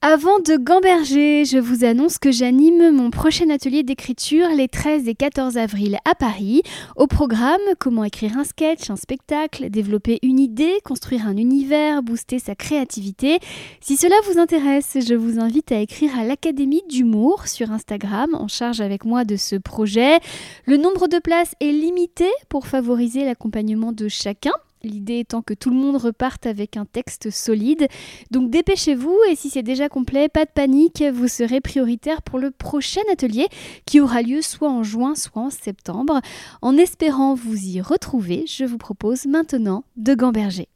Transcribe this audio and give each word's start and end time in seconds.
Avant 0.00 0.38
de 0.38 0.56
gamberger, 0.56 1.44
je 1.44 1.58
vous 1.58 1.84
annonce 1.84 2.18
que 2.18 2.30
j'anime 2.30 2.92
mon 2.92 3.10
prochain 3.10 3.50
atelier 3.50 3.82
d'écriture 3.82 4.46
les 4.50 4.68
13 4.68 5.08
et 5.08 5.16
14 5.16 5.58
avril 5.58 5.98
à 6.04 6.14
Paris. 6.14 6.62
Au 6.94 7.08
programme, 7.08 7.60
comment 7.80 8.04
écrire 8.04 8.38
un 8.38 8.44
sketch, 8.44 8.90
un 8.90 8.96
spectacle, 8.96 9.70
développer 9.70 10.20
une 10.22 10.38
idée, 10.38 10.78
construire 10.84 11.26
un 11.26 11.36
univers, 11.36 12.04
booster 12.04 12.38
sa 12.38 12.54
créativité. 12.54 13.40
Si 13.80 13.96
cela 13.96 14.14
vous 14.30 14.38
intéresse, 14.38 14.98
je 15.04 15.14
vous 15.14 15.40
invite 15.40 15.72
à 15.72 15.80
écrire 15.80 16.16
à 16.16 16.22
l'Académie 16.22 16.84
d'humour 16.88 17.48
sur 17.48 17.72
Instagram 17.72 18.36
en 18.36 18.46
charge 18.46 18.80
avec 18.80 19.04
moi 19.04 19.24
de 19.24 19.34
ce 19.34 19.56
projet. 19.56 20.20
Le 20.64 20.76
nombre 20.76 21.08
de 21.08 21.18
places 21.18 21.56
est 21.58 21.72
limité 21.72 22.28
pour 22.48 22.68
favoriser 22.68 23.24
l'accompagnement 23.24 23.90
de 23.90 24.06
chacun. 24.06 24.52
L'idée 24.82 25.18
étant 25.18 25.42
que 25.42 25.54
tout 25.54 25.70
le 25.70 25.76
monde 25.76 25.96
reparte 25.96 26.46
avec 26.46 26.76
un 26.76 26.84
texte 26.84 27.30
solide. 27.30 27.88
Donc 28.30 28.50
dépêchez-vous 28.50 29.16
et 29.30 29.36
si 29.36 29.50
c'est 29.50 29.62
déjà 29.62 29.88
complet, 29.88 30.28
pas 30.28 30.44
de 30.44 30.50
panique, 30.50 31.02
vous 31.02 31.28
serez 31.28 31.60
prioritaire 31.60 32.22
pour 32.22 32.38
le 32.38 32.50
prochain 32.50 33.02
atelier 33.12 33.46
qui 33.86 34.00
aura 34.00 34.22
lieu 34.22 34.42
soit 34.42 34.70
en 34.70 34.82
juin, 34.82 35.14
soit 35.14 35.42
en 35.42 35.50
septembre. 35.50 36.20
En 36.62 36.76
espérant 36.76 37.34
vous 37.34 37.56
y 37.56 37.80
retrouver, 37.80 38.44
je 38.46 38.64
vous 38.64 38.78
propose 38.78 39.26
maintenant 39.26 39.84
de 39.96 40.14
gamberger. 40.14 40.68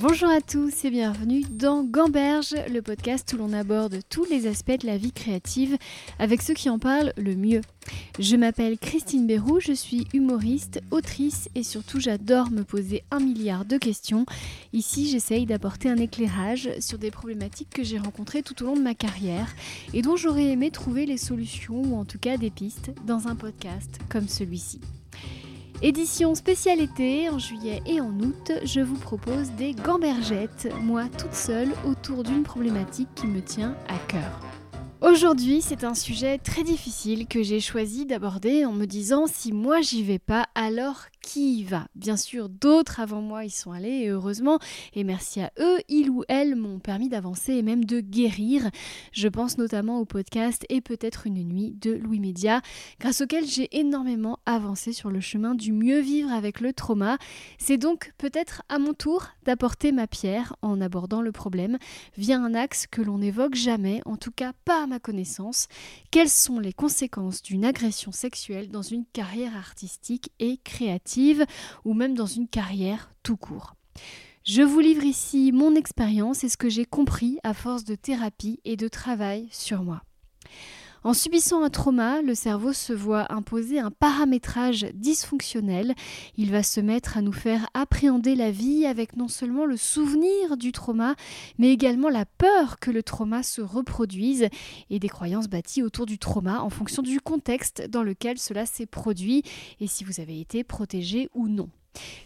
Bonjour 0.00 0.30
à 0.30 0.40
tous 0.40 0.84
et 0.84 0.90
bienvenue 0.90 1.42
dans 1.50 1.84
Gamberge, 1.84 2.54
le 2.72 2.80
podcast 2.80 3.30
où 3.32 3.36
l'on 3.36 3.52
aborde 3.52 4.00
tous 4.08 4.24
les 4.24 4.46
aspects 4.46 4.80
de 4.80 4.86
la 4.86 4.96
vie 4.96 5.12
créative 5.12 5.76
avec 6.18 6.42
ceux 6.42 6.54
qui 6.54 6.70
en 6.70 6.78
parlent 6.78 7.12
le 7.16 7.36
mieux. 7.36 7.60
Je 8.18 8.36
m'appelle 8.36 8.78
Christine 8.78 9.26
Bérou, 9.26 9.60
je 9.60 9.72
suis 9.72 10.08
humoriste, 10.12 10.80
autrice 10.90 11.48
et 11.54 11.62
surtout 11.62 12.00
j'adore 12.00 12.50
me 12.50 12.64
poser 12.64 13.04
un 13.10 13.20
milliard 13.20 13.64
de 13.64 13.76
questions. 13.76 14.24
Ici 14.72 15.08
j'essaye 15.08 15.46
d'apporter 15.46 15.90
un 15.90 15.98
éclairage 15.98 16.70
sur 16.80 16.98
des 16.98 17.10
problématiques 17.10 17.70
que 17.70 17.84
j'ai 17.84 17.98
rencontrées 17.98 18.42
tout 18.42 18.60
au 18.62 18.66
long 18.66 18.76
de 18.76 18.82
ma 18.82 18.94
carrière 18.94 19.54
et 19.92 20.02
dont 20.02 20.16
j'aurais 20.16 20.46
aimé 20.46 20.70
trouver 20.70 21.06
les 21.06 21.18
solutions 21.18 21.82
ou 21.82 21.96
en 21.96 22.04
tout 22.04 22.18
cas 22.18 22.38
des 22.38 22.50
pistes 22.50 22.90
dans 23.06 23.28
un 23.28 23.36
podcast 23.36 24.00
comme 24.08 24.26
celui-ci. 24.26 24.80
Édition 25.84 26.36
spéciale 26.36 26.80
été, 26.80 27.28
en 27.28 27.40
juillet 27.40 27.82
et 27.86 28.00
en 28.00 28.16
août, 28.20 28.52
je 28.64 28.80
vous 28.80 28.94
propose 28.94 29.50
des 29.58 29.72
gambergettes, 29.72 30.68
moi 30.80 31.08
toute 31.18 31.34
seule, 31.34 31.70
autour 31.84 32.22
d'une 32.22 32.44
problématique 32.44 33.08
qui 33.16 33.26
me 33.26 33.42
tient 33.42 33.74
à 33.88 33.98
cœur. 34.06 34.38
Aujourd'hui, 35.00 35.60
c'est 35.60 35.82
un 35.82 35.96
sujet 35.96 36.38
très 36.38 36.62
difficile 36.62 37.26
que 37.26 37.42
j'ai 37.42 37.58
choisi 37.58 38.06
d'aborder 38.06 38.64
en 38.64 38.70
me 38.70 38.84
disant 38.84 39.26
si 39.26 39.50
moi 39.50 39.80
j'y 39.80 40.04
vais 40.04 40.20
pas, 40.20 40.46
alors 40.54 41.06
qui 41.22 41.60
y 41.60 41.64
va. 41.64 41.86
Bien 41.94 42.16
sûr, 42.16 42.48
d'autres 42.48 43.00
avant 43.00 43.22
moi 43.22 43.44
y 43.44 43.50
sont 43.50 43.72
allés 43.72 44.02
et 44.02 44.08
heureusement, 44.08 44.58
et 44.94 45.04
merci 45.04 45.40
à 45.40 45.52
eux, 45.60 45.78
ils 45.88 46.10
ou 46.10 46.24
elles 46.28 46.56
m'ont 46.56 46.80
permis 46.80 47.08
d'avancer 47.08 47.54
et 47.54 47.62
même 47.62 47.84
de 47.84 48.00
guérir. 48.00 48.68
Je 49.12 49.28
pense 49.28 49.56
notamment 49.56 50.00
au 50.00 50.04
podcast 50.04 50.66
et 50.68 50.80
peut-être 50.80 51.26
une 51.26 51.42
nuit 51.44 51.70
de 51.80 51.92
Louis 51.92 52.20
Média, 52.20 52.60
grâce 53.00 53.20
auquel 53.20 53.46
j'ai 53.46 53.68
énormément 53.78 54.40
avancé 54.46 54.92
sur 54.92 55.10
le 55.10 55.20
chemin 55.20 55.54
du 55.54 55.72
mieux 55.72 56.00
vivre 56.00 56.32
avec 56.32 56.60
le 56.60 56.72
trauma. 56.72 57.18
C'est 57.58 57.78
donc 57.78 58.12
peut-être 58.18 58.62
à 58.68 58.78
mon 58.78 58.92
tour 58.92 59.28
d'apporter 59.44 59.92
ma 59.92 60.06
pierre 60.06 60.56
en 60.60 60.80
abordant 60.80 61.22
le 61.22 61.32
problème 61.32 61.78
via 62.16 62.38
un 62.38 62.54
axe 62.54 62.86
que 62.86 63.00
l'on 63.00 63.18
n'évoque 63.18 63.54
jamais, 63.54 64.02
en 64.04 64.16
tout 64.16 64.32
cas 64.32 64.52
pas 64.64 64.82
à 64.82 64.86
ma 64.86 64.98
connaissance. 64.98 65.68
Quelles 66.10 66.28
sont 66.28 66.58
les 66.58 66.72
conséquences 66.72 67.42
d'une 67.42 67.64
agression 67.64 68.10
sexuelle 68.10 68.70
dans 68.70 68.82
une 68.82 69.04
carrière 69.12 69.56
artistique 69.56 70.32
et 70.40 70.58
créative? 70.64 71.11
Ou 71.84 71.94
même 71.94 72.14
dans 72.14 72.26
une 72.26 72.48
carrière 72.48 73.10
tout 73.22 73.36
court. 73.36 73.74
Je 74.44 74.62
vous 74.62 74.80
livre 74.80 75.04
ici 75.04 75.52
mon 75.52 75.74
expérience 75.74 76.42
et 76.44 76.48
ce 76.48 76.56
que 76.56 76.68
j'ai 76.68 76.84
compris 76.84 77.38
à 77.44 77.54
force 77.54 77.84
de 77.84 77.94
thérapie 77.94 78.60
et 78.64 78.76
de 78.76 78.88
travail 78.88 79.48
sur 79.50 79.82
moi. 79.82 80.02
En 81.04 81.14
subissant 81.14 81.64
un 81.64 81.70
trauma, 81.70 82.22
le 82.22 82.36
cerveau 82.36 82.72
se 82.72 82.92
voit 82.92 83.32
imposer 83.32 83.80
un 83.80 83.90
paramétrage 83.90 84.86
dysfonctionnel. 84.94 85.94
Il 86.36 86.52
va 86.52 86.62
se 86.62 86.80
mettre 86.80 87.16
à 87.16 87.22
nous 87.22 87.32
faire 87.32 87.68
appréhender 87.74 88.36
la 88.36 88.52
vie 88.52 88.86
avec 88.86 89.16
non 89.16 89.26
seulement 89.26 89.66
le 89.66 89.76
souvenir 89.76 90.56
du 90.56 90.70
trauma, 90.70 91.16
mais 91.58 91.72
également 91.72 92.08
la 92.08 92.24
peur 92.24 92.78
que 92.78 92.92
le 92.92 93.02
trauma 93.02 93.42
se 93.42 93.60
reproduise 93.60 94.46
et 94.90 95.00
des 95.00 95.08
croyances 95.08 95.48
bâties 95.48 95.82
autour 95.82 96.06
du 96.06 96.18
trauma 96.18 96.60
en 96.60 96.70
fonction 96.70 97.02
du 97.02 97.20
contexte 97.20 97.82
dans 97.90 98.04
lequel 98.04 98.38
cela 98.38 98.64
s'est 98.64 98.86
produit 98.86 99.42
et 99.80 99.88
si 99.88 100.04
vous 100.04 100.20
avez 100.20 100.40
été 100.40 100.62
protégé 100.62 101.28
ou 101.34 101.48
non. 101.48 101.68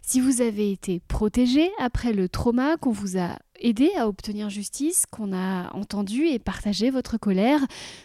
Si 0.02 0.20
vous 0.20 0.42
avez 0.42 0.70
été 0.70 1.00
protégé 1.08 1.70
après 1.78 2.12
le 2.12 2.28
trauma, 2.28 2.76
qu'on 2.76 2.92
vous 2.92 3.18
a 3.18 3.38
aidé 3.60 3.90
à 3.96 4.08
obtenir 4.08 4.50
justice, 4.50 5.04
qu'on 5.10 5.32
a 5.32 5.72
entendu 5.74 6.26
et 6.26 6.38
partagé 6.38 6.90
votre 6.90 7.18
colère, 7.18 7.60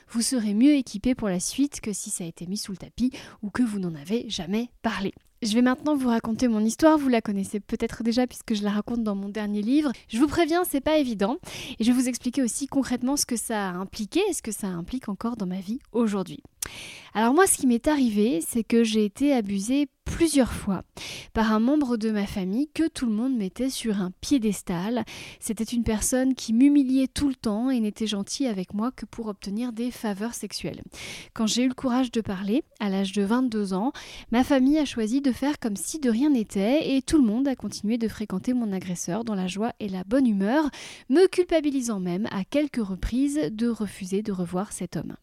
vous 0.09 0.21
serez 0.21 0.53
mieux 0.53 0.73
équipé 0.73 1.15
pour 1.15 1.29
la 1.29 1.39
suite 1.39 1.81
que 1.81 1.93
si 1.93 2.09
ça 2.09 2.23
a 2.23 2.27
été 2.27 2.47
mis 2.47 2.57
sous 2.57 2.71
le 2.71 2.77
tapis 2.77 3.11
ou 3.41 3.49
que 3.49 3.63
vous 3.63 3.79
n'en 3.79 3.95
avez 3.95 4.29
jamais 4.29 4.69
parlé. 4.81 5.13
Je 5.41 5.55
vais 5.55 5.63
maintenant 5.63 5.95
vous 5.95 6.09
raconter 6.09 6.47
mon 6.47 6.59
histoire, 6.59 6.99
vous 6.99 7.09
la 7.09 7.19
connaissez 7.19 7.59
peut-être 7.59 8.03
déjà 8.03 8.27
puisque 8.27 8.53
je 8.53 8.63
la 8.63 8.69
raconte 8.69 9.03
dans 9.03 9.15
mon 9.15 9.29
dernier 9.29 9.63
livre. 9.63 9.91
Je 10.07 10.19
vous 10.19 10.27
préviens, 10.27 10.63
c'est 10.69 10.81
pas 10.81 10.99
évident 10.99 11.37
et 11.79 11.83
je 11.83 11.91
vais 11.91 11.99
vous 11.99 12.07
expliquer 12.07 12.43
aussi 12.43 12.67
concrètement 12.67 13.17
ce 13.17 13.25
que 13.25 13.35
ça 13.35 13.69
a 13.69 13.73
impliqué 13.73 14.21
et 14.29 14.33
ce 14.33 14.43
que 14.43 14.51
ça 14.51 14.67
implique 14.67 15.09
encore 15.09 15.37
dans 15.37 15.47
ma 15.47 15.59
vie 15.59 15.79
aujourd'hui. 15.93 16.43
Alors 17.13 17.33
moi, 17.33 17.45
ce 17.45 17.57
qui 17.57 17.67
m'est 17.67 17.87
arrivé, 17.87 18.39
c'est 18.39 18.63
que 18.63 18.85
j'ai 18.85 19.03
été 19.03 19.33
abusée 19.33 19.89
plusieurs 20.05 20.53
fois 20.53 20.83
par 21.33 21.51
un 21.51 21.59
membre 21.59 21.97
de 21.97 22.09
ma 22.09 22.25
famille 22.25 22.69
que 22.73 22.87
tout 22.87 23.05
le 23.05 23.11
monde 23.11 23.35
mettait 23.35 23.69
sur 23.69 23.99
un 23.99 24.11
piédestal. 24.21 25.03
C'était 25.41 25.65
une 25.65 25.83
personne 25.83 26.35
qui 26.35 26.53
m'humiliait 26.53 27.09
tout 27.09 27.27
le 27.27 27.35
temps 27.35 27.69
et 27.69 27.81
n'était 27.81 28.07
gentille 28.07 28.47
avec 28.47 28.73
moi 28.73 28.91
que 28.91 29.05
pour 29.05 29.27
obtenir 29.27 29.73
des 29.73 29.91
faveurs 29.91 30.33
sexuelles. 30.33 30.81
Quand 31.33 31.47
j'ai 31.47 31.63
eu 31.63 31.67
le 31.67 31.73
courage 31.73 32.11
de 32.11 32.21
parler, 32.21 32.63
à 32.79 32.89
l'âge 32.89 33.11
de 33.11 33.23
22 33.23 33.73
ans, 33.73 33.91
ma 34.31 34.45
famille 34.45 34.79
a 34.79 34.85
choisi 34.85 35.19
de 35.21 35.33
faire 35.33 35.59
comme 35.59 35.75
si 35.75 35.99
de 35.99 36.09
rien 36.09 36.29
n'était 36.29 36.95
et 36.95 37.01
tout 37.01 37.17
le 37.17 37.27
monde 37.27 37.47
a 37.47 37.55
continué 37.57 37.97
de 37.97 38.07
fréquenter 38.07 38.53
mon 38.53 38.71
agresseur 38.71 39.25
dans 39.25 39.35
la 39.35 39.47
joie 39.47 39.73
et 39.81 39.89
la 39.89 40.05
bonne 40.05 40.27
humeur, 40.27 40.69
me 41.09 41.27
culpabilisant 41.27 41.99
même 41.99 42.27
à 42.31 42.45
quelques 42.45 42.85
reprises 42.85 43.49
de 43.51 43.67
refuser 43.67 44.21
de 44.21 44.31
revoir 44.31 44.71
cet 44.71 44.95
homme. 44.95 45.15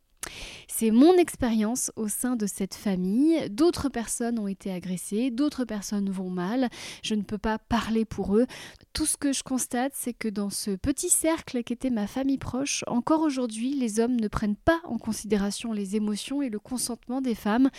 C'est 0.66 0.91
mon 0.91 1.15
expérience 1.16 1.91
au 1.97 2.09
sein 2.09 2.37
de 2.37 2.47
cette 2.47 2.75
famille. 2.75 3.49
D'autres 3.50 3.89
personnes 3.89 4.39
ont 4.39 4.47
été 4.47 4.71
agressées, 4.71 5.31
d'autres 5.31 5.65
personnes 5.65 6.11
vont 6.11 6.31
mal. 6.31 6.69
Je 7.03 7.15
ne 7.15 7.22
peux 7.22 7.39
pas 7.39 7.59
parler 7.59 8.05
pour 8.05 8.37
eux. 8.37 8.47
Tout 8.93 9.06
ce 9.06 9.17
que 9.17 9.33
je 9.33 9.43
constate, 9.43 9.93
c'est 9.94 10.12
que 10.12 10.28
dans 10.28 10.50
ce 10.50 10.72
petit 10.72 11.11
cercle 11.11 11.62
qu'était 11.62 11.91
ma 11.91 12.06
famille 12.06 12.38
proche, 12.38 12.84
encore 12.87 13.22
aujourd'hui, 13.22 13.75
les 13.75 14.00
hommes 14.00 14.21
ne 14.21 14.28
prennent 14.28 14.56
pas 14.56 14.81
en 14.84 14.99
considération 14.99 15.72
les 15.72 15.97
émotions 15.97 16.43
et 16.43 16.49
le 16.49 16.59
consentement 16.59 17.21
des 17.21 17.34
femmes. 17.34 17.71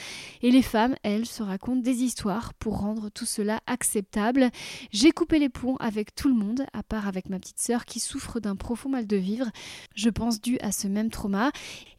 Et 0.41 0.51
les 0.51 0.61
femmes, 0.61 0.95
elles, 1.03 1.25
se 1.25 1.43
racontent 1.43 1.81
des 1.81 2.03
histoires 2.03 2.53
pour 2.55 2.79
rendre 2.79 3.09
tout 3.09 3.25
cela 3.25 3.59
acceptable. 3.67 4.49
J'ai 4.91 5.11
coupé 5.11 5.39
les 5.39 5.49
ponts 5.49 5.75
avec 5.77 6.15
tout 6.15 6.27
le 6.27 6.35
monde, 6.35 6.65
à 6.73 6.83
part 6.83 7.07
avec 7.07 7.29
ma 7.29 7.39
petite 7.39 7.59
sœur 7.59 7.85
qui 7.85 7.99
souffre 7.99 8.39
d'un 8.39 8.55
profond 8.55 8.89
mal 8.89 9.07
de 9.07 9.17
vivre, 9.17 9.49
je 9.95 10.09
pense 10.09 10.41
dû 10.41 10.57
à 10.59 10.71
ce 10.71 10.87
même 10.87 11.09
trauma, 11.09 11.51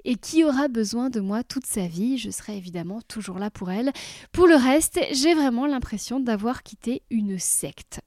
et 0.04 0.16
qui 0.16 0.39
aura 0.44 0.68
besoin 0.68 1.10
de 1.10 1.20
moi 1.20 1.42
toute 1.42 1.66
sa 1.66 1.86
vie. 1.86 2.18
Je 2.18 2.30
serai 2.30 2.56
évidemment 2.56 3.00
toujours 3.02 3.38
là 3.38 3.50
pour 3.50 3.70
elle. 3.70 3.92
Pour 4.32 4.46
le 4.46 4.54
reste, 4.54 5.00
j'ai 5.12 5.34
vraiment 5.34 5.66
l'impression 5.66 6.20
d'avoir 6.20 6.62
quitté 6.62 7.02
une 7.10 7.38
secte. 7.38 8.00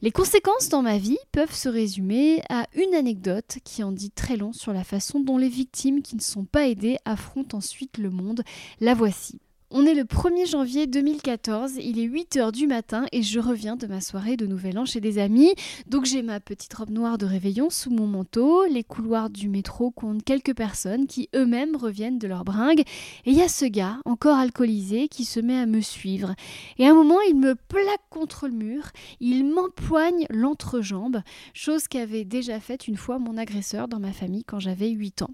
Les 0.00 0.10
conséquences 0.10 0.68
dans 0.68 0.82
ma 0.82 0.98
vie 0.98 1.18
peuvent 1.30 1.54
se 1.54 1.68
résumer 1.68 2.42
à 2.48 2.66
une 2.74 2.94
anecdote 2.94 3.58
qui 3.64 3.82
en 3.82 3.92
dit 3.92 4.10
très 4.10 4.36
long 4.36 4.52
sur 4.52 4.72
la 4.72 4.84
façon 4.84 5.20
dont 5.20 5.38
les 5.38 5.48
victimes 5.48 6.02
qui 6.02 6.16
ne 6.16 6.20
sont 6.20 6.44
pas 6.44 6.68
aidées 6.68 6.96
affrontent 7.04 7.56
ensuite 7.56 7.98
le 7.98 8.10
monde. 8.10 8.42
La 8.80 8.94
voici. 8.94 9.40
On 9.74 9.86
est 9.86 9.94
le 9.94 10.04
1er 10.04 10.46
janvier 10.46 10.86
2014, 10.86 11.76
il 11.80 11.98
est 11.98 12.06
8h 12.06 12.52
du 12.52 12.66
matin 12.66 13.06
et 13.10 13.22
je 13.22 13.40
reviens 13.40 13.74
de 13.74 13.86
ma 13.86 14.02
soirée 14.02 14.36
de 14.36 14.44
Nouvel 14.44 14.78
An 14.78 14.84
chez 14.84 15.00
des 15.00 15.16
amis. 15.16 15.54
Donc 15.86 16.04
j'ai 16.04 16.20
ma 16.20 16.40
petite 16.40 16.74
robe 16.74 16.90
noire 16.90 17.16
de 17.16 17.24
réveillon 17.24 17.70
sous 17.70 17.88
mon 17.90 18.06
manteau, 18.06 18.66
les 18.66 18.84
couloirs 18.84 19.30
du 19.30 19.48
métro 19.48 19.90
comptent 19.90 20.24
quelques 20.24 20.54
personnes 20.54 21.06
qui 21.06 21.30
eux-mêmes 21.34 21.74
reviennent 21.74 22.18
de 22.18 22.28
leur 22.28 22.44
bringue 22.44 22.80
et 22.80 23.30
il 23.30 23.32
y 23.32 23.40
a 23.40 23.48
ce 23.48 23.64
gars, 23.64 23.98
encore 24.04 24.36
alcoolisé, 24.36 25.08
qui 25.08 25.24
se 25.24 25.40
met 25.40 25.56
à 25.56 25.64
me 25.64 25.80
suivre. 25.80 26.34
Et 26.76 26.86
à 26.86 26.90
un 26.90 26.94
moment, 26.94 27.22
il 27.30 27.36
me 27.36 27.54
plaque 27.54 28.10
contre 28.10 28.48
le 28.48 28.54
mur, 28.54 28.90
il 29.20 29.46
m'empoigne 29.46 30.26
l'entrejambe, 30.28 31.22
chose 31.54 31.88
qu'avait 31.88 32.24
déjà 32.24 32.60
faite 32.60 32.88
une 32.88 32.98
fois 32.98 33.18
mon 33.18 33.38
agresseur 33.38 33.88
dans 33.88 34.00
ma 34.00 34.12
famille 34.12 34.44
quand 34.44 34.60
j'avais 34.60 34.90
8 34.90 35.22
ans. 35.22 35.30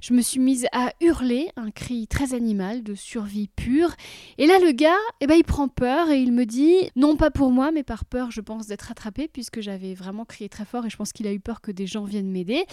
Je 0.00 0.14
me 0.14 0.22
suis 0.22 0.38
mise 0.38 0.68
à 0.70 0.92
hurler, 1.00 1.48
un 1.56 1.72
cri 1.72 2.06
très 2.06 2.34
animal 2.34 2.84
de 2.84 2.94
survie 2.94 3.48
pure 3.48 3.79
et 4.38 4.46
là, 4.46 4.58
le 4.58 4.72
gars, 4.72 4.98
eh 5.20 5.26
ben, 5.26 5.34
il 5.34 5.44
prend 5.44 5.68
peur 5.68 6.10
et 6.10 6.20
il 6.20 6.32
me 6.32 6.44
dit, 6.44 6.90
non 6.96 7.16
pas 7.16 7.30
pour 7.30 7.50
moi, 7.50 7.72
mais 7.72 7.82
par 7.82 8.04
peur, 8.04 8.30
je 8.30 8.40
pense, 8.40 8.66
d'être 8.66 8.90
attrapé, 8.90 9.28
puisque 9.28 9.60
j'avais 9.60 9.94
vraiment 9.94 10.24
crié 10.24 10.48
très 10.48 10.64
fort 10.64 10.86
et 10.86 10.90
je 10.90 10.96
pense 10.96 11.12
qu'il 11.12 11.26
a 11.26 11.32
eu 11.32 11.40
peur 11.40 11.60
que 11.60 11.70
des 11.70 11.86
gens 11.86 12.04
viennent 12.04 12.30
m'aider. 12.30 12.64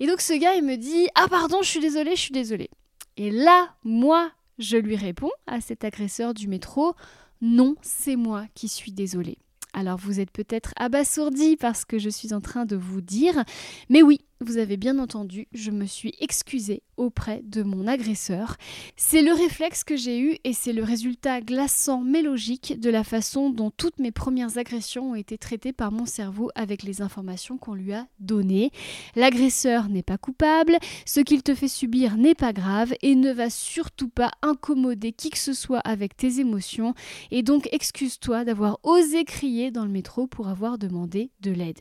Et 0.00 0.06
donc, 0.06 0.20
ce 0.20 0.32
gars, 0.38 0.54
il 0.54 0.64
me 0.64 0.76
dit, 0.76 1.08
ah 1.14 1.26
pardon, 1.28 1.62
je 1.62 1.68
suis 1.68 1.80
désolé, 1.80 2.16
je 2.16 2.20
suis 2.20 2.32
désolé. 2.32 2.70
Et 3.16 3.30
là, 3.30 3.74
moi, 3.84 4.30
je 4.58 4.76
lui 4.76 4.96
réponds 4.96 5.30
à 5.46 5.60
cet 5.60 5.84
agresseur 5.84 6.34
du 6.34 6.48
métro, 6.48 6.94
non, 7.40 7.76
c'est 7.82 8.16
moi 8.16 8.46
qui 8.54 8.68
suis 8.68 8.92
désolé. 8.92 9.38
Alors 9.72 9.98
vous 9.98 10.18
êtes 10.18 10.30
peut-être 10.30 10.72
abasourdi 10.76 11.56
par 11.56 11.76
ce 11.76 11.84
que 11.86 11.98
je 11.98 12.08
suis 12.08 12.32
en 12.32 12.40
train 12.40 12.64
de 12.64 12.74
vous 12.74 13.00
dire, 13.00 13.44
mais 13.88 14.02
oui, 14.02 14.20
vous 14.40 14.58
avez 14.58 14.76
bien 14.76 14.98
entendu, 14.98 15.48
je 15.52 15.70
me 15.72 15.84
suis 15.84 16.14
excusée 16.20 16.82
auprès 16.96 17.42
de 17.44 17.62
mon 17.62 17.88
agresseur. 17.88 18.56
C'est 18.96 19.22
le 19.22 19.32
réflexe 19.32 19.82
que 19.82 19.96
j'ai 19.96 20.20
eu 20.20 20.36
et 20.44 20.52
c'est 20.52 20.72
le 20.72 20.84
résultat 20.84 21.40
glaçant 21.40 22.02
mais 22.02 22.22
logique 22.22 22.78
de 22.78 22.88
la 22.88 23.02
façon 23.02 23.50
dont 23.50 23.70
toutes 23.70 23.98
mes 23.98 24.12
premières 24.12 24.56
agressions 24.56 25.10
ont 25.10 25.14
été 25.16 25.38
traitées 25.38 25.72
par 25.72 25.90
mon 25.90 26.06
cerveau 26.06 26.50
avec 26.54 26.84
les 26.84 27.02
informations 27.02 27.58
qu'on 27.58 27.74
lui 27.74 27.92
a 27.92 28.06
données. 28.20 28.70
L'agresseur 29.16 29.88
n'est 29.88 30.02
pas 30.02 30.18
coupable, 30.18 30.78
ce 31.04 31.20
qu'il 31.20 31.42
te 31.42 31.54
fait 31.54 31.68
subir 31.68 32.16
n'est 32.16 32.36
pas 32.36 32.52
grave 32.52 32.94
et 33.02 33.16
ne 33.16 33.32
va 33.32 33.50
surtout 33.50 34.08
pas 34.08 34.30
incommoder 34.42 35.12
qui 35.12 35.30
que 35.30 35.38
ce 35.38 35.52
soit 35.52 35.80
avec 35.80 36.16
tes 36.16 36.38
émotions 36.38 36.94
et 37.32 37.42
donc 37.42 37.68
excuse-toi 37.72 38.44
d'avoir 38.44 38.78
osé 38.84 39.24
crier 39.24 39.70
dans 39.72 39.84
le 39.84 39.90
métro 39.90 40.26
pour 40.28 40.48
avoir 40.48 40.78
demandé 40.78 41.30
de 41.40 41.50
l'aide. 41.50 41.80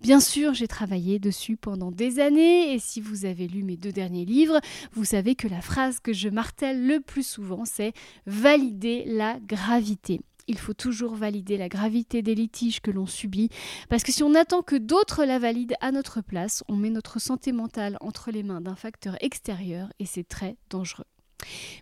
Bien 0.00 0.20
sûr, 0.20 0.52
j'ai 0.52 0.68
travaillé 0.68 1.18
dessus 1.18 1.56
pendant 1.56 1.90
des 1.90 2.20
années 2.20 2.74
et 2.74 2.78
si 2.78 3.00
vous 3.00 3.24
avez 3.24 3.48
lu 3.48 3.62
mes 3.62 3.76
deux 3.76 3.92
derniers 3.92 4.24
livres, 4.24 4.60
vous 4.92 5.04
savez 5.04 5.34
que 5.34 5.48
la 5.48 5.62
phrase 5.62 5.98
que 6.00 6.12
je 6.12 6.28
martèle 6.28 6.86
le 6.86 7.00
plus 7.00 7.26
souvent, 7.26 7.64
c'est 7.64 7.92
valider 8.26 9.04
la 9.06 9.38
gravité. 9.40 10.20
Il 10.46 10.58
faut 10.58 10.74
toujours 10.74 11.14
valider 11.14 11.56
la 11.56 11.68
gravité 11.68 12.20
des 12.20 12.34
litiges 12.34 12.80
que 12.80 12.90
l'on 12.90 13.06
subit, 13.06 13.48
parce 13.88 14.02
que 14.02 14.12
si 14.12 14.22
on 14.22 14.34
attend 14.34 14.62
que 14.62 14.76
d'autres 14.76 15.24
la 15.24 15.38
valident 15.38 15.76
à 15.80 15.90
notre 15.90 16.20
place, 16.20 16.62
on 16.68 16.76
met 16.76 16.90
notre 16.90 17.18
santé 17.18 17.52
mentale 17.52 17.96
entre 18.00 18.30
les 18.30 18.42
mains 18.42 18.60
d'un 18.60 18.76
facteur 18.76 19.16
extérieur 19.22 19.88
et 19.98 20.06
c'est 20.06 20.28
très 20.28 20.56
dangereux. 20.68 21.06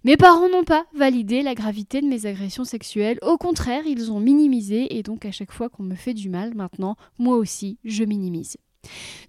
Mes 0.04 0.16
parents 0.16 0.48
n'ont 0.48 0.64
pas 0.64 0.86
validé 0.94 1.42
la 1.42 1.54
gravité 1.54 2.00
de 2.00 2.06
mes 2.06 2.26
agressions 2.26 2.64
sexuelles, 2.64 3.18
au 3.22 3.36
contraire, 3.36 3.82
ils 3.86 4.10
ont 4.10 4.20
minimisé 4.20 4.96
et 4.96 5.02
donc 5.02 5.24
à 5.24 5.32
chaque 5.32 5.52
fois 5.52 5.68
qu'on 5.68 5.82
me 5.82 5.94
fait 5.94 6.14
du 6.14 6.28
mal 6.28 6.54
maintenant, 6.54 6.96
moi 7.18 7.36
aussi, 7.36 7.78
je 7.84 8.04
minimise. 8.04 8.56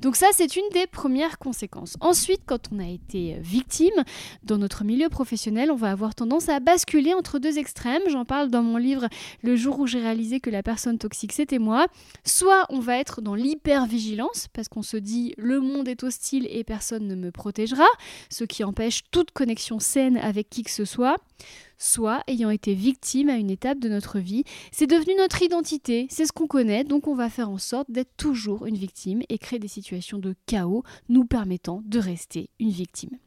Donc 0.01 0.15
ça, 0.15 0.27
c'est 0.33 0.55
une 0.55 0.67
des 0.73 0.87
premières 0.87 1.37
conséquences. 1.37 1.95
Ensuite, 2.01 2.41
quand 2.45 2.69
on 2.71 2.79
a 2.79 2.87
été 2.87 3.37
victime, 3.39 4.03
dans 4.43 4.57
notre 4.57 4.83
milieu 4.83 5.09
professionnel, 5.09 5.71
on 5.71 5.75
va 5.75 5.91
avoir 5.91 6.15
tendance 6.15 6.49
à 6.49 6.59
basculer 6.59 7.13
entre 7.13 7.39
deux 7.39 7.57
extrêmes. 7.57 8.01
J'en 8.07 8.25
parle 8.25 8.49
dans 8.49 8.63
mon 8.63 8.77
livre 8.77 9.07
Le 9.41 9.55
jour 9.55 9.79
où 9.79 9.87
j'ai 9.87 10.01
réalisé 10.01 10.39
que 10.39 10.49
la 10.49 10.63
personne 10.63 10.97
toxique, 10.97 11.33
c'était 11.33 11.59
moi. 11.59 11.87
Soit 12.25 12.65
on 12.69 12.79
va 12.79 12.97
être 12.97 13.21
dans 13.21 13.35
l'hypervigilance, 13.35 14.47
parce 14.53 14.67
qu'on 14.67 14.81
se 14.81 14.97
dit 14.97 15.33
le 15.37 15.59
monde 15.59 15.87
est 15.87 16.03
hostile 16.03 16.47
et 16.49 16.63
personne 16.63 17.07
ne 17.07 17.15
me 17.15 17.31
protégera, 17.31 17.87
ce 18.29 18.43
qui 18.43 18.63
empêche 18.63 19.03
toute 19.11 19.31
connexion 19.31 19.79
saine 19.79 20.17
avec 20.17 20.49
qui 20.49 20.63
que 20.63 20.71
ce 20.71 20.85
soit 20.85 21.17
soit 21.77 22.23
ayant 22.27 22.49
été 22.49 22.73
victime 22.73 23.29
à 23.29 23.37
une 23.37 23.49
étape 23.49 23.79
de 23.79 23.89
notre 23.89 24.19
vie. 24.19 24.43
C'est 24.71 24.87
devenu 24.87 25.13
notre 25.17 25.41
identité, 25.41 26.07
c'est 26.09 26.25
ce 26.25 26.31
qu'on 26.31 26.47
connaît, 26.47 26.83
donc 26.83 27.07
on 27.07 27.15
va 27.15 27.29
faire 27.29 27.49
en 27.49 27.57
sorte 27.57 27.91
d'être 27.91 28.15
toujours 28.17 28.65
une 28.65 28.77
victime 28.77 29.21
et 29.29 29.37
créer 29.37 29.59
des 29.59 29.67
situations 29.67 30.19
de 30.19 30.35
chaos 30.45 30.83
nous 31.09 31.25
permettant 31.25 31.81
de 31.85 31.99
rester 31.99 32.49
une 32.59 32.69
victime. 32.69 33.17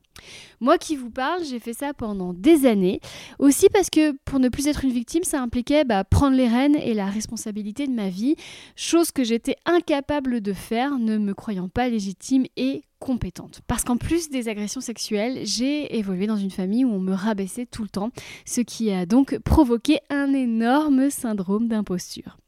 Moi 0.61 0.79
qui 0.79 0.97
vous 0.97 1.11
parle, 1.11 1.45
j'ai 1.45 1.59
fait 1.59 1.73
ça 1.73 1.93
pendant 1.93 2.33
des 2.33 2.67
années. 2.67 3.01
Aussi 3.39 3.69
parce 3.69 3.91
que 3.91 4.13
pour 4.25 4.39
ne 4.39 4.49
plus 4.49 4.67
être 4.69 4.85
une 4.85 4.93
victime, 4.93 5.23
ça 5.23 5.41
impliquait 5.41 5.85
bah, 5.85 6.05
prendre 6.05 6.37
les 6.37 6.49
rênes 6.49 6.77
et 6.77 6.95
la 6.95 7.07
responsabilité 7.07 7.87
de 7.87 7.93
ma 7.93 8.09
vie, 8.09 8.37
chose 8.75 9.11
que 9.13 9.25
j'étais 9.25 9.57
incapable 9.67 10.41
de 10.41 10.53
faire, 10.53 10.99
ne 10.99 11.19
me 11.19 11.35
croyant 11.35 11.69
pas 11.69 11.89
légitime 11.89 12.47
et 12.57 12.83
compétente. 12.99 13.61
Parce 13.67 13.85
qu'en 13.85 13.97
plus 13.97 14.31
des 14.31 14.49
agressions 14.49 14.81
sexuelles, 14.81 15.41
j'ai 15.45 15.99
évolué 15.99 16.27
dans 16.27 16.37
une 16.37 16.51
famille 16.51 16.85
où 16.85 16.91
on 16.91 17.01
me 17.01 17.15
rabaissait 17.15 17.67
tout 17.67 17.83
le 17.83 17.89
temps, 17.89 18.11
ce 18.47 18.61
qui 18.61 18.91
a 18.91 19.07
donc 19.07 19.39
provoqué 19.41 19.99
un 20.09 20.33
énorme 20.33 21.11
syndrome 21.11 21.69
d'imposture. 21.69 22.39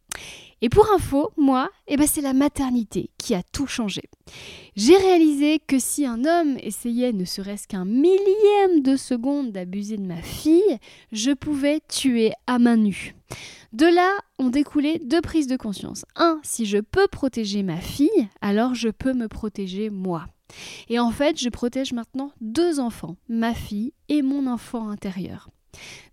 Et 0.61 0.69
pour 0.69 0.91
info, 0.93 1.31
moi, 1.37 1.71
eh 1.87 1.97
ben 1.97 2.07
c'est 2.07 2.21
la 2.21 2.33
maternité 2.33 3.11
qui 3.17 3.35
a 3.35 3.43
tout 3.43 3.67
changé. 3.67 4.03
J'ai 4.77 4.97
réalisé 4.97 5.61
que 5.65 5.79
si 5.79 6.05
un 6.05 6.25
homme 6.25 6.57
essayait 6.63 7.13
ne 7.13 7.25
serait-ce 7.25 7.69
qu'un 7.69 7.85
millième 7.85 8.83
de 8.83 8.97
seconde 8.97 9.53
d'abuser 9.53 9.97
de 9.97 10.07
ma 10.07 10.21
fille, 10.21 10.79
je 11.13 11.31
pouvais 11.31 11.81
tuer 11.89 12.33
à 12.47 12.59
main 12.59 12.77
nue. 12.77 13.15
De 13.73 13.87
là 13.87 14.11
ont 14.39 14.49
découlé 14.49 14.99
deux 14.99 15.21
prises 15.21 15.47
de 15.47 15.57
conscience. 15.57 16.05
Un, 16.17 16.41
si 16.43 16.67
je 16.67 16.79
peux 16.79 17.07
protéger 17.07 17.63
ma 17.63 17.77
fille, 17.77 18.29
alors 18.41 18.75
je 18.75 18.89
peux 18.89 19.13
me 19.13 19.29
protéger 19.29 19.91
moi. 19.91 20.27
Et 20.89 20.99
en 20.99 21.11
fait, 21.11 21.39
je 21.39 21.51
protège 21.51 21.93
maintenant 21.93 22.33
deux 22.41 22.81
enfants, 22.81 23.17
ma 23.29 23.55
fille 23.55 23.93
et 24.09 24.23
mon 24.23 24.47
enfant 24.47 24.89
intérieur. 24.89 25.51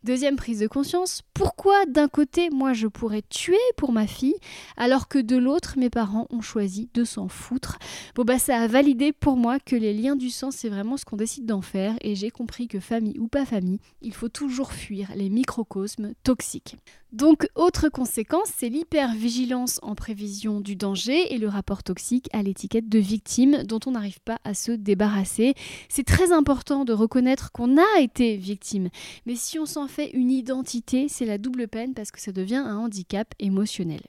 Deuxième 0.05 0.35
prise 0.35 0.59
de 0.59 0.67
conscience, 0.67 1.23
pourquoi 1.33 1.87
d'un 1.87 2.07
côté 2.07 2.51
moi 2.51 2.73
je 2.73 2.85
pourrais 2.85 3.23
tuer 3.23 3.57
pour 3.75 3.91
ma 3.91 4.05
fille 4.05 4.35
alors 4.77 5.07
que 5.07 5.17
de 5.17 5.35
l'autre 5.35 5.79
mes 5.79 5.89
parents 5.89 6.27
ont 6.29 6.41
choisi 6.41 6.91
de 6.93 7.03
s'en 7.03 7.27
foutre? 7.27 7.79
Bon 8.13 8.23
bah 8.23 8.37
ça 8.37 8.57
a 8.57 8.67
validé 8.67 9.13
pour 9.13 9.35
moi 9.35 9.57
que 9.57 9.75
les 9.75 9.95
liens 9.95 10.15
du 10.15 10.29
sang 10.29 10.51
c'est 10.51 10.69
vraiment 10.69 10.97
ce 10.97 11.05
qu'on 11.05 11.15
décide 11.15 11.47
d'en 11.47 11.61
faire 11.61 11.95
et 12.01 12.13
j'ai 12.13 12.29
compris 12.29 12.67
que 12.67 12.79
famille 12.79 13.17
ou 13.17 13.27
pas 13.27 13.45
famille, 13.45 13.79
il 14.03 14.13
faut 14.13 14.29
toujours 14.29 14.73
fuir 14.73 15.09
les 15.15 15.31
microcosmes 15.31 16.13
toxiques. 16.21 16.77
Donc 17.11 17.47
autre 17.55 17.87
conséquence, 17.87 18.49
c'est 18.57 18.67
l'hypervigilance 18.67 19.79
en 19.83 19.95
prévision 19.95 20.59
du 20.59 20.75
danger 20.75 21.33
et 21.33 21.37
le 21.37 21.47
rapport 21.47 21.81
toxique 21.81 22.27
à 22.33 22.43
l'étiquette 22.43 22.89
de 22.89 22.99
victime 22.99 23.63
dont 23.63 23.79
on 23.85 23.91
n'arrive 23.91 24.19
pas 24.19 24.37
à 24.43 24.53
se 24.53 24.73
débarrasser. 24.73 25.53
C'est 25.87 26.03
très 26.03 26.33
important 26.33 26.83
de 26.83 26.91
reconnaître 26.91 27.53
qu'on 27.53 27.77
a 27.77 28.01
été 28.01 28.35
victime, 28.35 28.89
mais 29.25 29.35
si 29.35 29.57
on 29.59 29.65
s'en 29.65 29.87
fait 29.95 30.11
une 30.11 30.29
identité, 30.29 31.07
c'est 31.07 31.25
la 31.25 31.37
double 31.37 31.67
peine 31.67 31.93
parce 31.93 32.11
que 32.11 32.19
ça 32.19 32.33
devient 32.33 32.55
un 32.55 32.77
handicap 32.77 33.33
émotionnel. 33.39 34.01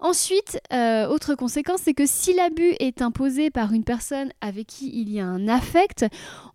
Ensuite, 0.00 0.60
euh, 0.72 1.08
autre 1.08 1.34
conséquence, 1.34 1.80
c'est 1.82 1.94
que 1.94 2.06
si 2.06 2.32
l'abus 2.32 2.74
est 2.78 3.02
imposé 3.02 3.50
par 3.50 3.72
une 3.72 3.82
personne 3.82 4.30
avec 4.40 4.68
qui 4.68 4.90
il 4.94 5.10
y 5.10 5.18
a 5.18 5.26
un 5.26 5.48
affect, 5.48 6.06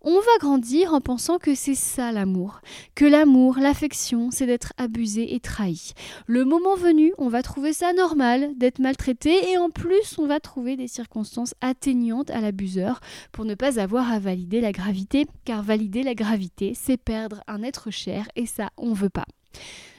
on 0.02 0.16
va 0.16 0.38
grandir 0.40 0.94
en 0.94 1.02
pensant 1.02 1.40
que 1.40 1.54
c'est 1.54 1.76
ça 1.76 2.14
l'amour, 2.14 2.62
que 2.96 3.04
l'amour, 3.04 3.58
l'affection, 3.60 4.32
c'est 4.32 4.46
d'être 4.46 4.72
abusé 4.78 5.36
et 5.36 5.42
trahi. 5.42 5.92
Le 6.26 6.46
moment 6.46 6.76
venu, 6.76 7.14
on 7.18 7.28
va 7.28 7.44
trouver 7.44 7.74
ça 7.74 7.92
normal 7.92 8.52
d'être 8.56 8.80
maltraité 8.80 9.52
et 9.52 9.58
en 9.58 9.70
plus, 9.70 10.18
on 10.18 10.26
va 10.26 10.40
trouver 10.40 10.78
des 10.78 10.88
circonstances 10.88 11.54
atteignantes 11.60 12.30
à 12.30 12.40
l'abuseur 12.40 13.02
pour 13.34 13.44
ne 13.44 13.56
pas 13.56 13.78
avoir 13.78 14.10
à 14.10 14.20
valider 14.20 14.62
la 14.62 14.72
gravité, 14.72 15.26
car 15.44 15.64
valider 15.64 16.04
la 16.04 16.16
gravité, 16.16 16.74
c'est 16.76 16.98
perdre 16.98 17.44
un 17.48 17.62
être 17.62 17.92
cher 17.92 18.28
et 18.38 18.46
ça, 18.46 18.70
on 18.78 18.94
veut 18.94 19.10
pas. 19.10 19.26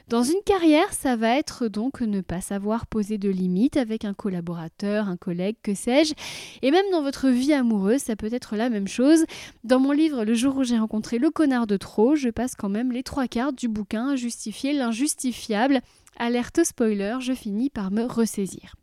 Dans 0.07 0.21
une 0.21 0.41
carrière, 0.45 0.93
ça 0.93 1.15
va 1.15 1.35
être 1.35 1.67
donc 1.67 2.01
ne 2.01 2.21
pas 2.21 2.39
savoir 2.39 2.85
poser 2.85 3.17
de 3.17 3.27
limites 3.27 3.75
avec 3.75 4.05
un 4.05 4.13
collaborateur, 4.13 5.09
un 5.09 5.17
collègue, 5.17 5.55
que 5.63 5.73
sais-je. 5.73 6.13
Et 6.61 6.69
même 6.69 6.85
dans 6.91 7.01
votre 7.01 7.29
vie 7.29 7.53
amoureuse, 7.53 8.01
ça 8.01 8.15
peut 8.15 8.31
être 8.31 8.55
la 8.55 8.69
même 8.69 8.87
chose. 8.87 9.25
Dans 9.63 9.79
mon 9.79 9.91
livre 9.91 10.23
Le 10.23 10.35
jour 10.35 10.57
où 10.57 10.63
j'ai 10.63 10.77
rencontré 10.77 11.17
le 11.17 11.31
connard 11.31 11.65
de 11.65 11.75
trop, 11.75 12.15
je 12.15 12.29
passe 12.29 12.53
quand 12.53 12.69
même 12.69 12.91
les 12.91 13.01
trois 13.01 13.27
quarts 13.27 13.51
du 13.51 13.67
bouquin 13.67 14.09
à 14.09 14.15
justifier 14.15 14.73
l'injustifiable. 14.73 15.81
Alerte 16.17 16.63
spoiler, 16.63 17.17
je 17.19 17.33
finis 17.33 17.71
par 17.71 17.89
me 17.89 18.03
ressaisir. 18.03 18.75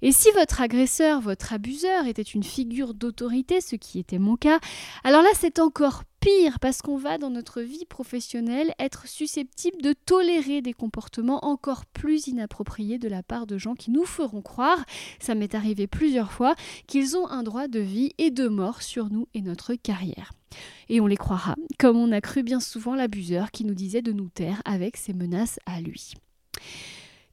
Et 0.00 0.12
si 0.12 0.30
votre 0.30 0.60
agresseur, 0.60 1.20
votre 1.20 1.52
abuseur 1.52 2.06
était 2.06 2.22
une 2.22 2.44
figure 2.44 2.94
d'autorité, 2.94 3.60
ce 3.60 3.76
qui 3.76 3.98
était 3.98 4.18
mon 4.18 4.36
cas, 4.36 4.60
alors 5.04 5.22
là 5.22 5.30
c'est 5.34 5.58
encore 5.58 6.04
pire 6.20 6.58
parce 6.60 6.82
qu'on 6.82 6.96
va 6.96 7.18
dans 7.18 7.30
notre 7.30 7.60
vie 7.62 7.84
professionnelle 7.84 8.74
être 8.78 9.06
susceptible 9.06 9.82
de 9.82 9.92
tolérer 9.92 10.62
des 10.62 10.72
comportements 10.72 11.44
encore 11.44 11.86
plus 11.86 12.26
inappropriés 12.28 12.98
de 12.98 13.08
la 13.08 13.22
part 13.22 13.46
de 13.46 13.58
gens 13.58 13.74
qui 13.74 13.90
nous 13.90 14.04
feront 14.04 14.42
croire, 14.42 14.84
ça 15.20 15.34
m'est 15.34 15.54
arrivé 15.54 15.86
plusieurs 15.86 16.32
fois, 16.32 16.54
qu'ils 16.86 17.16
ont 17.16 17.28
un 17.28 17.42
droit 17.42 17.68
de 17.68 17.80
vie 17.80 18.12
et 18.18 18.30
de 18.30 18.48
mort 18.48 18.82
sur 18.82 19.10
nous 19.10 19.28
et 19.34 19.42
notre 19.42 19.74
carrière. 19.74 20.32
Et 20.88 21.00
on 21.00 21.06
les 21.06 21.16
croira, 21.16 21.54
comme 21.78 21.96
on 21.96 22.12
a 22.12 22.20
cru 22.20 22.42
bien 22.42 22.60
souvent 22.60 22.94
l'abuseur 22.94 23.50
qui 23.50 23.64
nous 23.64 23.74
disait 23.74 24.02
de 24.02 24.12
nous 24.12 24.28
taire 24.28 24.62
avec 24.64 24.96
ses 24.96 25.12
menaces 25.12 25.60
à 25.66 25.80
lui. 25.80 26.14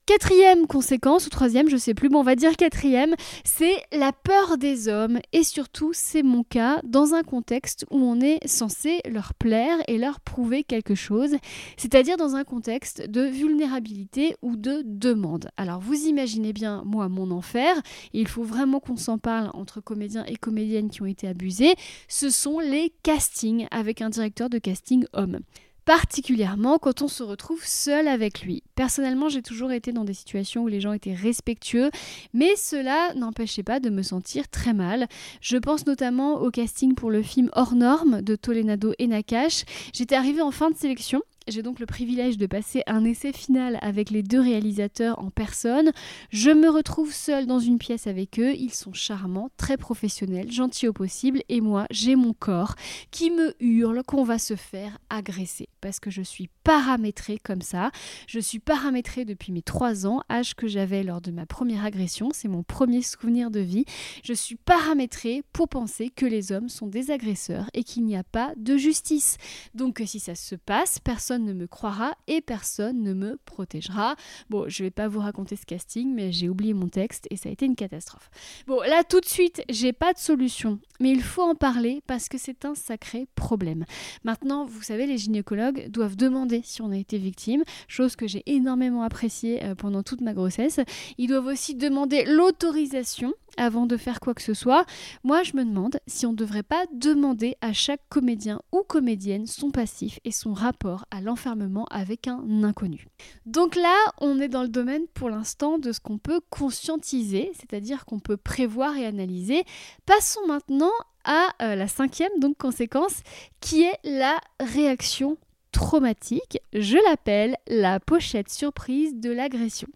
Quatrième 0.08 0.68
conséquence, 0.68 1.26
ou 1.26 1.32
troisième, 1.32 1.68
je 1.68 1.78
sais 1.78 1.96
plus, 1.96 2.10
bon, 2.10 2.20
on 2.20 2.24
va 2.24 2.36
dire 2.36 2.56
quatrième, 2.58 3.16
c'est 3.44 3.76
la 3.92 4.12
peur 4.12 4.60
des 4.60 4.88
hommes. 4.88 5.18
Et 5.34 5.44
surtout, 5.44 5.94
c'est 5.94 6.22
mon 6.22 6.44
cas, 6.44 6.80
dans 6.84 7.16
un 7.16 7.24
contexte 7.24 7.88
où 7.90 7.98
on 7.98 8.22
est 8.22 8.38
censé 8.48 9.02
leur 9.10 9.34
plaire 9.34 9.80
et 9.88 9.98
leur 9.98 10.20
prouver 10.20 10.64
quelque 10.64 10.94
chose, 10.94 11.32
c'est-à-dire 11.76 12.18
dans 12.18 12.36
un 12.36 12.44
contexte 12.44 13.10
de 13.10 13.22
vulnérabilité 13.22 14.36
ou 14.44 14.58
de 14.58 14.84
demande. 14.86 15.50
Alors, 15.58 15.80
vous 15.80 16.06
imaginez 16.06 16.54
bien, 16.54 16.84
moi, 16.86 17.10
mon 17.10 17.32
enfer, 17.32 17.76
il 18.14 18.28
faut 18.28 18.44
vraiment 18.44 18.80
qu'on 18.80 18.98
s'en 18.98 19.18
parle 19.18 19.50
entre 19.56 19.82
comédiens 19.82 20.26
et 20.26 20.36
comédiennes 20.36 20.92
qui 20.92 21.02
ont 21.02 21.08
été 21.08 21.28
abusés, 21.28 21.74
ce 22.08 22.30
sont 22.30 22.60
les 22.60 22.94
castings 23.02 23.66
avec 23.72 24.04
un 24.04 24.12
directeur 24.12 24.52
de 24.52 24.60
casting 24.60 25.06
homme 25.14 25.40
particulièrement 25.86 26.80
quand 26.80 27.02
on 27.02 27.08
se 27.08 27.24
retrouve 27.24 27.64
seul 27.64 28.08
avec 28.08 28.42
lui. 28.42 28.64
Personnellement, 28.76 29.30
j'ai 29.30 29.42
toujours 29.42 29.72
été 29.72 29.92
dans 29.92 30.04
des 30.04 30.14
situations 30.14 30.64
où 30.64 30.68
les 30.68 30.82
gens 30.82 30.94
étaient 30.94 31.14
respectueux, 31.14 31.92
mais 32.34 32.56
cela 32.56 33.14
n'empêchait 33.16 33.64
pas 33.64 33.80
de 33.80 33.90
me 33.90 34.02
sentir 34.02 34.50
très 34.50 34.74
mal. 34.74 35.08
Je 35.42 35.58
pense 35.58 35.86
notamment 35.86 36.42
au 36.42 36.52
casting 36.52 36.96
pour 36.96 37.12
le 37.12 37.22
film 37.22 37.50
Hors 37.54 37.76
Norme 37.76 38.22
de 38.22 38.36
Tolenado 38.36 38.94
et 39.00 39.08
Nakash. 39.08 39.64
J'étais 39.94 40.16
arrivée 40.16 40.42
en 40.42 40.52
fin 40.52 40.72
de 40.72 40.76
sélection 40.76 41.22
J'ai 41.48 41.62
donc 41.62 41.80
le 41.80 41.86
privilège 41.86 42.40
de 42.40 42.48
passer 42.48 42.82
un 42.88 43.06
essai 43.06 43.32
final 43.32 43.78
avec 43.84 44.10
les 44.10 44.24
deux 44.24 44.40
réalisateurs 44.40 45.20
en 45.20 45.30
personne. 45.30 45.92
Je 46.32 46.50
me 46.50 46.70
retrouve 46.70 47.14
seule 47.14 47.46
dans 47.46 47.60
une 47.60 47.78
pièce 47.78 48.08
avec 48.08 48.40
eux. 48.40 48.56
Ils 48.56 48.74
sont 48.74 48.94
charmants, 48.94 49.52
très 49.56 49.78
professionnels, 49.78 50.52
gentils 50.52 50.88
au 50.88 50.94
possible. 50.94 51.44
Et 51.48 51.62
moi, 51.62 51.86
j'ai 51.92 52.16
mon 52.16 52.34
corps 52.34 52.74
qui 53.12 53.30
me 53.30 53.54
hurle 53.60 54.02
qu'on 54.08 54.24
va 54.24 54.40
se 54.40 54.56
faire 54.56 54.98
agresser. 55.12 55.70
Parce 55.82 56.00
que 56.00 56.10
je 56.10 56.24
suis 56.24 56.50
paramétrée 56.64 57.38
comme 57.38 57.62
ça. 57.62 57.92
Je 58.26 58.40
suis 58.40 58.58
paramétrée 58.58 59.24
depuis 59.24 59.52
mes 59.52 59.62
3 59.62 60.08
ans, 60.08 60.22
âge 60.32 60.56
que 60.56 60.68
j'avais 60.68 61.04
lors 61.04 61.22
de 61.22 61.30
ma 61.30 61.46
première 61.46 61.86
agression. 61.86 62.30
C'est 62.34 62.48
mon 62.48 62.64
premier 62.64 63.04
souvenir 63.04 63.52
de 63.52 63.60
vie. 63.60 63.86
Je 64.24 64.34
suis 64.34 64.56
paramétrée 64.56 65.44
pour 65.54 65.70
penser 65.70 66.10
que 66.10 66.26
les 66.26 66.52
hommes 66.52 66.70
sont 66.70 66.88
des 66.88 67.12
agresseurs 67.12 67.70
et 67.76 67.84
qu'il 67.84 68.04
n'y 68.06 68.18
a 68.18 68.24
pas 68.24 68.54
de 68.58 68.78
justice. 68.78 69.38
Donc 69.76 70.02
si 70.08 70.20
ça 70.20 70.34
se 70.34 70.56
passe, 70.56 70.98
personne 70.98 71.35
ne 71.44 71.54
me 71.54 71.68
croira 71.68 72.16
et 72.28 72.42
personne 72.42 73.02
ne 73.04 73.14
me 73.14 73.38
protégera. 73.46 74.16
Bon, 74.50 74.66
je 74.68 74.84
vais 74.84 74.92
pas 74.92 75.08
vous 75.08 75.20
raconter 75.20 75.56
ce 75.56 75.66
casting, 75.66 76.14
mais 76.14 76.32
j'ai 76.32 76.50
oublié 76.50 76.74
mon 76.74 76.88
texte 76.88 77.28
et 77.30 77.38
ça 77.38 77.50
a 77.50 77.52
été 77.52 77.66
une 77.66 77.76
catastrophe. 77.76 78.30
Bon, 78.68 78.80
là 78.82 79.04
tout 79.04 79.20
de 79.20 79.26
suite, 79.26 79.64
j'ai 79.70 79.94
pas 79.94 80.14
de 80.14 80.20
solution, 80.20 80.80
mais 81.00 81.12
il 81.12 81.22
faut 81.22 81.44
en 81.44 81.56
parler 81.56 82.02
parce 82.08 82.30
que 82.30 82.38
c'est 82.38 82.66
un 82.66 82.76
sacré 82.76 83.28
problème. 83.36 83.86
Maintenant, 84.24 84.66
vous 84.66 84.82
savez, 84.82 85.08
les 85.08 85.18
gynécologues 85.18 85.90
doivent 85.90 86.16
demander 86.16 86.62
si 86.64 86.82
on 86.82 86.92
a 86.92 86.98
été 86.98 87.18
victime, 87.18 87.64
chose 87.88 88.16
que 88.16 88.28
j'ai 88.28 88.44
énormément 88.46 89.04
appréciée 89.04 89.64
euh, 89.64 89.76
pendant 89.76 90.04
toute 90.04 90.22
ma 90.22 90.34
grossesse. 90.34 90.80
Ils 91.18 91.28
doivent 91.28 91.48
aussi 91.48 91.76
demander 91.76 92.26
l'autorisation 92.26 93.34
avant 93.58 93.86
de 93.86 93.98
faire 93.98 94.20
quoi 94.20 94.34
que 94.34 94.42
ce 94.42 94.54
soit. 94.54 94.86
Moi, 95.24 95.44
je 95.44 95.56
me 95.56 95.64
demande 95.64 96.00
si 96.08 96.26
on 96.26 96.32
ne 96.32 96.38
devrait 96.38 96.64
pas 96.64 96.86
demander 96.94 97.56
à 97.62 97.74
chaque 97.74 98.02
comédien 98.10 98.62
ou 98.72 98.84
comédienne 98.84 99.48
son 99.48 99.72
passif 99.72 100.20
et 100.26 100.32
son 100.32 100.54
rapport 100.54 101.06
à 101.12 101.22
l'enfermement 101.22 101.86
avec 101.92 102.28
un 102.28 102.64
inconnu. 102.64 103.08
Donc 103.46 103.76
là, 103.76 103.96
on 104.20 104.40
est 104.40 104.50
dans 104.50 104.64
le 104.64 104.70
domaine 104.70 105.08
pour 105.14 105.30
l'instant 105.30 105.78
de 105.78 105.92
ce 105.92 106.00
qu'on 106.00 106.18
peut 106.18 106.42
conscientiser, 106.50 107.52
c'est-à-dire 107.56 108.06
qu'on 108.06 108.20
peut 108.20 108.38
prévoir 108.38 108.98
et 108.98 109.06
analyser. 109.06 109.64
Passons 110.06 110.46
maintenant 110.48 110.92
à 111.24 111.50
euh, 111.62 111.76
la 111.76 111.88
cinquième 111.88 112.40
donc 112.40 112.58
conséquence 112.58 113.22
qui 113.60 113.84
est 113.84 114.00
la 114.04 114.40
réaction 114.60 115.38
traumatique, 115.76 116.62
je 116.72 116.96
l'appelle 117.10 117.58
la 117.68 118.00
pochette 118.00 118.50
surprise 118.50 119.14
de 119.14 119.30
l'agression. 119.30 119.90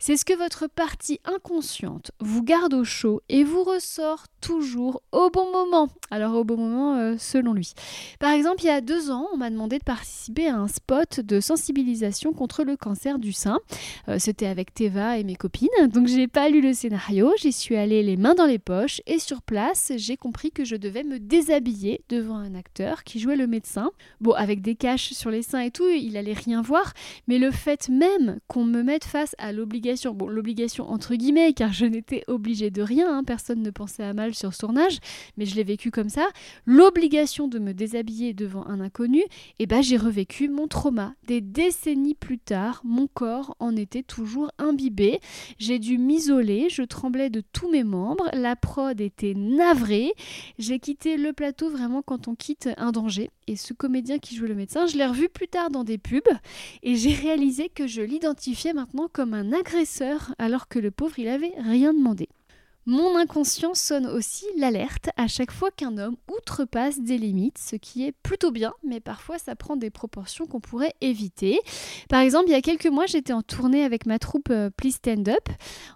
C'est 0.00 0.16
ce 0.16 0.24
que 0.24 0.36
votre 0.36 0.66
partie 0.66 1.20
inconsciente 1.24 2.10
vous 2.18 2.42
garde 2.42 2.74
au 2.74 2.82
chaud 2.82 3.22
et 3.28 3.44
vous 3.44 3.62
ressort 3.62 4.24
toujours 4.40 5.02
au 5.12 5.30
bon 5.30 5.52
moment. 5.52 5.88
Alors 6.10 6.34
au 6.34 6.42
bon 6.42 6.56
moment 6.56 6.96
euh, 6.96 7.14
selon 7.16 7.52
lui. 7.52 7.74
Par 8.18 8.32
exemple, 8.32 8.64
il 8.64 8.66
y 8.66 8.70
a 8.70 8.80
deux 8.80 9.12
ans, 9.12 9.28
on 9.32 9.36
m'a 9.36 9.50
demandé 9.50 9.78
de 9.78 9.84
participer 9.84 10.48
à 10.48 10.56
un 10.56 10.66
spot 10.66 11.20
de 11.20 11.38
sensibilisation 11.38 12.32
contre 12.32 12.64
le 12.64 12.76
cancer 12.76 13.20
du 13.20 13.32
sein. 13.32 13.60
Euh, 14.08 14.16
c'était 14.18 14.46
avec 14.46 14.74
Teva 14.74 15.18
et 15.18 15.22
mes 15.22 15.36
copines. 15.36 15.68
Donc 15.92 16.08
j'ai 16.08 16.26
pas 16.26 16.48
lu 16.48 16.60
le 16.60 16.72
scénario, 16.72 17.32
j'y 17.38 17.52
suis 17.52 17.76
allée 17.76 18.02
les 18.02 18.16
mains 18.16 18.34
dans 18.34 18.46
les 18.46 18.58
poches 18.58 19.00
et 19.06 19.20
sur 19.20 19.42
place, 19.42 19.92
j'ai 19.94 20.16
compris 20.16 20.50
que 20.50 20.64
je 20.64 20.74
devais 20.74 21.04
me 21.04 21.20
déshabiller 21.20 22.02
devant 22.08 22.36
un 22.36 22.56
acteur 22.56 23.04
qui 23.04 23.20
jouait 23.20 23.36
le 23.36 23.46
médecin. 23.46 23.90
Bon, 24.20 24.32
avec 24.32 24.60
des 24.60 24.74
caches 24.74 25.12
sur 25.20 25.30
les 25.30 25.42
seins 25.42 25.60
et 25.60 25.70
tout, 25.70 25.86
il 25.86 26.16
allait 26.16 26.32
rien 26.32 26.62
voir, 26.62 26.94
mais 27.28 27.38
le 27.38 27.50
fait 27.50 27.90
même 27.90 28.40
qu'on 28.48 28.64
me 28.64 28.82
mette 28.82 29.04
face 29.04 29.36
à 29.38 29.52
l'obligation, 29.52 30.14
bon, 30.14 30.28
l'obligation 30.28 30.90
entre 30.90 31.14
guillemets, 31.14 31.52
car 31.52 31.72
je 31.72 31.84
n'étais 31.84 32.24
obligée 32.26 32.70
de 32.70 32.80
rien, 32.80 33.18
hein, 33.18 33.22
personne 33.22 33.62
ne 33.62 33.70
pensait 33.70 34.02
à 34.02 34.14
mal 34.14 34.34
sur 34.34 34.54
ce 34.54 34.60
tournage, 34.60 34.98
mais 35.36 35.44
je 35.44 35.56
l'ai 35.56 35.62
vécu 35.62 35.90
comme 35.90 36.08
ça, 36.08 36.26
l'obligation 36.64 37.48
de 37.48 37.58
me 37.58 37.74
déshabiller 37.74 38.32
devant 38.32 38.66
un 38.66 38.80
inconnu, 38.80 39.20
et 39.20 39.28
eh 39.60 39.66
ben 39.66 39.82
j'ai 39.82 39.98
revécu 39.98 40.48
mon 40.48 40.66
trauma. 40.66 41.14
Des 41.26 41.42
décennies 41.42 42.14
plus 42.14 42.38
tard, 42.38 42.80
mon 42.84 43.06
corps 43.06 43.54
en 43.60 43.76
était 43.76 44.02
toujours 44.02 44.50
imbibé, 44.58 45.20
j'ai 45.58 45.78
dû 45.78 45.98
m'isoler, 45.98 46.68
je 46.70 46.82
tremblais 46.82 47.28
de 47.28 47.42
tous 47.52 47.70
mes 47.70 47.84
membres, 47.84 48.30
la 48.32 48.56
prod 48.56 48.98
était 49.00 49.34
navrée, 49.34 50.12
j'ai 50.58 50.78
quitté 50.78 51.18
le 51.18 51.34
plateau 51.34 51.68
vraiment 51.68 52.00
quand 52.00 52.26
on 52.26 52.34
quitte 52.34 52.70
un 52.78 52.90
danger, 52.90 53.28
et 53.46 53.56
ce 53.56 53.74
comédien 53.74 54.18
qui 54.18 54.34
joue 54.34 54.46
le 54.46 54.54
médecin, 54.54 54.86
je 54.86 54.96
l'ai 54.96 55.09
revu 55.10 55.28
plus 55.28 55.48
tard 55.48 55.70
dans 55.70 55.84
des 55.84 55.98
pubs 55.98 56.22
et 56.82 56.96
j'ai 56.96 57.12
réalisé 57.12 57.68
que 57.68 57.86
je 57.86 58.02
l'identifiais 58.02 58.72
maintenant 58.72 59.08
comme 59.12 59.34
un 59.34 59.52
agresseur 59.52 60.34
alors 60.38 60.68
que 60.68 60.78
le 60.78 60.90
pauvre 60.90 61.18
il 61.18 61.28
avait 61.28 61.52
rien 61.58 61.92
demandé. 61.92 62.28
Mon 62.90 63.16
inconscient 63.16 63.74
sonne 63.74 64.08
aussi 64.08 64.46
l'alerte 64.56 65.10
à 65.16 65.28
chaque 65.28 65.52
fois 65.52 65.70
qu'un 65.70 65.96
homme 65.96 66.16
outrepasse 66.28 66.98
des 66.98 67.18
limites, 67.18 67.58
ce 67.58 67.76
qui 67.76 68.04
est 68.04 68.10
plutôt 68.10 68.50
bien, 68.50 68.72
mais 68.82 68.98
parfois 68.98 69.38
ça 69.38 69.54
prend 69.54 69.76
des 69.76 69.90
proportions 69.90 70.48
qu'on 70.48 70.58
pourrait 70.58 70.94
éviter. 71.00 71.60
Par 72.08 72.20
exemple, 72.20 72.46
il 72.48 72.50
y 72.50 72.56
a 72.56 72.60
quelques 72.60 72.88
mois, 72.88 73.06
j'étais 73.06 73.32
en 73.32 73.42
tournée 73.42 73.84
avec 73.84 74.06
ma 74.06 74.18
troupe 74.18 74.48
euh, 74.50 74.70
Please 74.76 74.94
Stand 74.94 75.28
Up. 75.28 75.48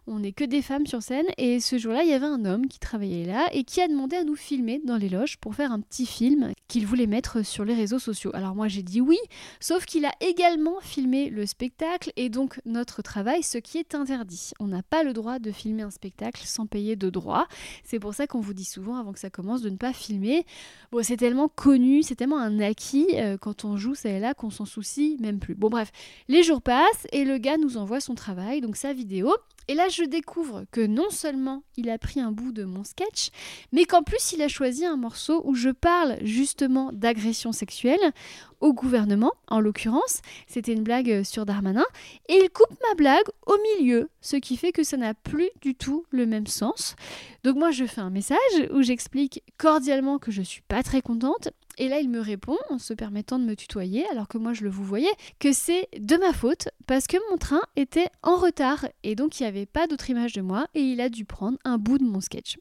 On 0.07 0.21
n'est 0.21 0.31
que 0.31 0.45
des 0.45 0.63
femmes 0.63 0.87
sur 0.87 1.03
scène, 1.03 1.27
et 1.37 1.59
ce 1.59 1.79
jour-là, 1.79 2.05
il 2.05 2.11
y 2.11 2.13
avait 2.13 2.27
un 2.27 2.45
homme 2.45 2.69
qui 2.69 2.79
travaillait 2.79 3.27
là 3.27 3.49
et 3.53 3.65
qui 3.65 3.81
a 3.81 3.89
demandé 3.89 4.15
à 4.15 4.23
nous 4.23 4.37
filmer 4.37 4.81
dans 4.85 4.97
les 4.97 5.09
loges 5.09 5.39
pour 5.39 5.57
faire 5.57 5.73
un 5.73 5.81
petit 5.81 6.07
film 6.07 6.53
qu'il 6.69 6.87
voulait 6.87 7.09
mettre 7.09 7.45
sur 7.45 7.65
les 7.65 7.75
réseaux 7.75 7.99
sociaux. 7.99 8.31
Alors 8.35 8.55
moi, 8.55 8.69
j'ai 8.69 8.85
dit 8.85 9.01
oui, 9.01 9.19
sauf 9.59 9.85
qu'il 9.85 10.05
a 10.05 10.13
également 10.21 10.79
filmé 10.81 11.29
le 11.29 11.45
spectacle 11.45 12.13
et 12.15 12.29
donc 12.29 12.61
notre 12.65 13.03
travail, 13.03 13.43
ce 13.43 13.59
qui 13.59 13.79
est 13.79 13.97
interdit. 13.97 14.53
On 14.61 14.69
n'a 14.69 14.85
pas 14.85 15.03
le 15.03 15.13
droit 15.13 15.41
de 15.41 15.51
filmer 15.51 15.83
un 15.83 15.91
spectacle 15.91 16.45
sans 16.47 16.67
payer 16.67 16.84
de 16.97 17.11
droit. 17.11 17.47
C'est 17.83 17.99
pour 17.99 18.15
ça 18.15 18.27
qu'on 18.27 18.41
vous 18.41 18.55
dit 18.55 18.65
souvent 18.65 18.97
avant 18.97 19.13
que 19.13 19.19
ça 19.19 19.31
commence 19.31 19.63
de 19.63 19.71
ne 19.71 19.77
pas 19.77 19.93
filmer. 19.93 20.47
Bon, 20.93 21.03
c'est 21.03 21.17
tellement 21.17 21.49
connu, 21.49 22.03
c'est 22.03 22.15
tellement 22.15 22.39
un 22.39 22.61
acquis 22.61 23.09
euh, 23.15 23.37
quand 23.39 23.65
on 23.65 23.77
joue 23.77 23.95
ça 23.95 24.11
et 24.11 24.21
là 24.21 24.35
qu'on 24.35 24.51
s'en 24.51 24.65
soucie 24.65 25.17
même 25.21 25.39
plus. 25.39 25.55
Bon 25.55 25.71
bref, 25.71 25.91
les 26.29 26.43
jours 26.43 26.63
passent 26.63 27.07
et 27.13 27.25
le 27.25 27.39
gars 27.39 27.57
nous 27.57 27.77
envoie 27.77 28.01
son 28.01 28.15
travail, 28.15 28.61
donc 28.61 28.77
sa 28.77 28.93
vidéo. 28.93 29.35
Et 29.69 29.75
là, 29.75 29.89
je 29.89 30.05
découvre 30.05 30.65
que 30.71 30.85
non 30.85 31.11
seulement 31.11 31.63
il 31.77 31.91
a 31.91 31.99
pris 31.99 32.21
un 32.21 32.33
bout 32.33 32.53
de 32.53 32.65
mon 32.65 32.85
sketch, 32.85 33.31
mais 33.73 33.85
qu'en 33.85 34.03
plus 34.03 34.33
il 34.33 34.43
a 34.43 34.49
choisi 34.49 34.85
un 34.85 34.97
morceau 34.97 35.43
où 35.45 35.55
je 35.55 35.71
parle 35.71 36.19
justement 36.23 36.91
d'agression 36.93 37.53
sexuelle 37.53 38.13
au 38.61 38.73
gouvernement, 38.73 39.33
en 39.49 39.61
l'occurrence. 39.61 40.23
C'était 40.47 40.73
une 40.73 40.83
blague 40.85 41.23
sur 41.23 41.45
Darmanin. 41.45 41.85
Et 42.29 42.35
il 42.43 42.51
coupe 42.51 42.77
ma 42.89 42.95
blague 42.95 43.27
au 43.47 43.57
milieu, 43.79 44.09
ce 44.21 44.37
qui 44.37 44.57
fait 44.57 44.73
que 44.73 44.85
ça 44.85 44.97
n'a 44.97 45.13
plus 45.13 45.51
du 45.61 45.75
tout 45.75 46.07
le 46.11 46.25
même 46.25 46.47
sens. 46.47 46.97
Donc 47.43 47.57
moi, 47.57 47.71
je 47.71 47.85
fais 47.85 48.01
un 48.01 48.11
message 48.11 48.39
où 48.73 48.83
j'explique 48.83 49.43
cordialement 49.59 50.19
que 50.19 50.31
je 50.31 50.41
suis 50.41 50.63
pas 50.63 50.83
très 50.83 51.03
contente 51.03 51.51
et 51.79 51.89
là, 51.89 52.01
il 52.01 52.09
me 52.09 52.21
répond, 52.21 52.57
en 52.71 52.79
se 52.79 52.95
permettant 52.95 53.39
de 53.39 53.45
me 53.45 53.57
tutoyer, 53.57 54.07
alors 54.11 54.29
que 54.29 54.39
moi 54.39 54.53
je 54.53 54.65
le 54.65 54.71
vous 54.71 54.85
voyais, 54.85 55.13
que 55.39 55.53
c'est 55.53 55.89
de 55.99 56.17
ma 56.17 56.33
faute 56.33 56.69
parce 56.87 57.07
que 57.07 57.17
mon 57.31 57.37
train 57.37 57.63
était 57.77 58.09
en 58.23 58.37
retard 58.37 58.87
et 59.03 59.15
donc 59.15 59.41
il 59.41 59.43
n'y 59.43 59.49
avait 59.49 59.67
pas 59.67 59.87
d'autre 59.87 60.11
image 60.11 60.33
de 60.33 60.43
moi 60.43 60.67
et 60.75 60.81
il 60.81 61.01
a 61.01 61.09
dû 61.09 61.25
prendre 61.25 61.59
un 61.65 61.79
bout 61.79 61.99
de 61.99 62.05
mon 62.05 62.21
sketch 62.21 62.59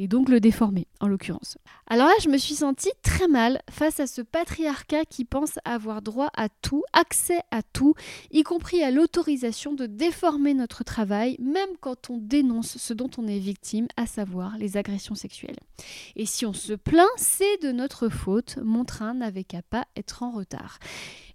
et 0.00 0.08
donc 0.08 0.30
le 0.30 0.40
déformer 0.40 0.86
en 1.00 1.08
l'occurrence. 1.08 1.58
Alors 1.86 2.06
là, 2.06 2.14
je 2.22 2.30
me 2.30 2.38
suis 2.38 2.54
sentie 2.54 2.90
très 3.02 3.28
mal 3.28 3.60
face 3.70 4.00
à 4.00 4.06
ce 4.06 4.22
patriarcat 4.22 5.04
qui 5.04 5.26
pense 5.26 5.58
avoir 5.66 6.00
droit 6.00 6.30
à 6.34 6.48
tout, 6.48 6.82
accès 6.94 7.40
à 7.50 7.62
tout, 7.62 7.94
y 8.32 8.42
compris 8.42 8.82
à 8.82 8.90
l'autorisation 8.90 9.74
de 9.74 9.84
déformer 9.84 10.54
notre 10.54 10.84
travail, 10.84 11.36
même 11.38 11.68
quand 11.80 12.08
on 12.08 12.16
dénonce 12.16 12.78
ce 12.78 12.94
dont 12.94 13.10
on 13.18 13.28
est 13.28 13.38
victime, 13.38 13.88
à 13.98 14.06
savoir 14.06 14.56
les 14.56 14.78
agressions 14.78 15.14
sexuelles. 15.14 15.58
Et 16.16 16.24
si 16.24 16.46
on 16.46 16.54
se 16.54 16.72
plaint, 16.72 17.06
c'est 17.16 17.62
de 17.62 17.70
notre 17.70 18.08
faute, 18.08 18.56
mon 18.64 18.86
train 18.86 19.12
n'avait 19.12 19.44
qu'à 19.44 19.60
pas 19.60 19.84
être 19.96 20.22
en 20.22 20.30
retard. 20.30 20.78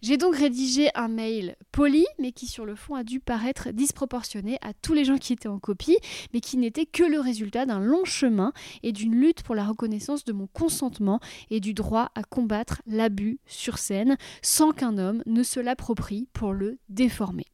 J'ai 0.02 0.18
donc 0.18 0.36
rédigé 0.36 0.90
un 0.96 1.08
mail 1.08 1.56
poli, 1.72 2.06
mais 2.20 2.32
qui 2.32 2.48
sur 2.48 2.66
le 2.66 2.75
fond 2.75 2.96
a 2.96 3.04
dû 3.04 3.20
paraître 3.20 3.70
disproportionné 3.72 4.58
à 4.62 4.74
tous 4.74 4.94
les 4.94 5.06
gens 5.06 5.18
qui 5.18 5.34
étaient 5.34 5.48
en 5.48 5.60
copie, 5.60 5.98
mais 6.34 6.42
qui 6.42 6.58
n'était 6.58 6.86
que 6.86 7.04
le 7.04 7.20
résultat 7.20 7.66
d'un 7.66 7.80
long 7.80 8.06
chemin 8.06 8.54
et 8.84 8.92
d'une 8.92 9.16
lutte 9.16 9.44
pour 9.44 9.56
la 9.56 9.66
reconnaissance 9.66 10.25
de 10.25 10.34
mon 10.34 10.48
consentement 10.48 11.20
et 11.50 11.60
du 11.60 11.74
droit 11.74 12.12
à 12.16 12.24
combattre 12.24 12.82
l'abus 12.86 13.40
sur 13.46 13.78
scène 13.78 14.18
sans 14.42 14.72
qu'un 14.72 14.98
homme 14.98 15.24
ne 15.25 15.44
se 15.44 15.60
l'approprie 15.60 16.28
pour 16.34 16.54
le 16.54 16.78
déformer. 16.90 17.46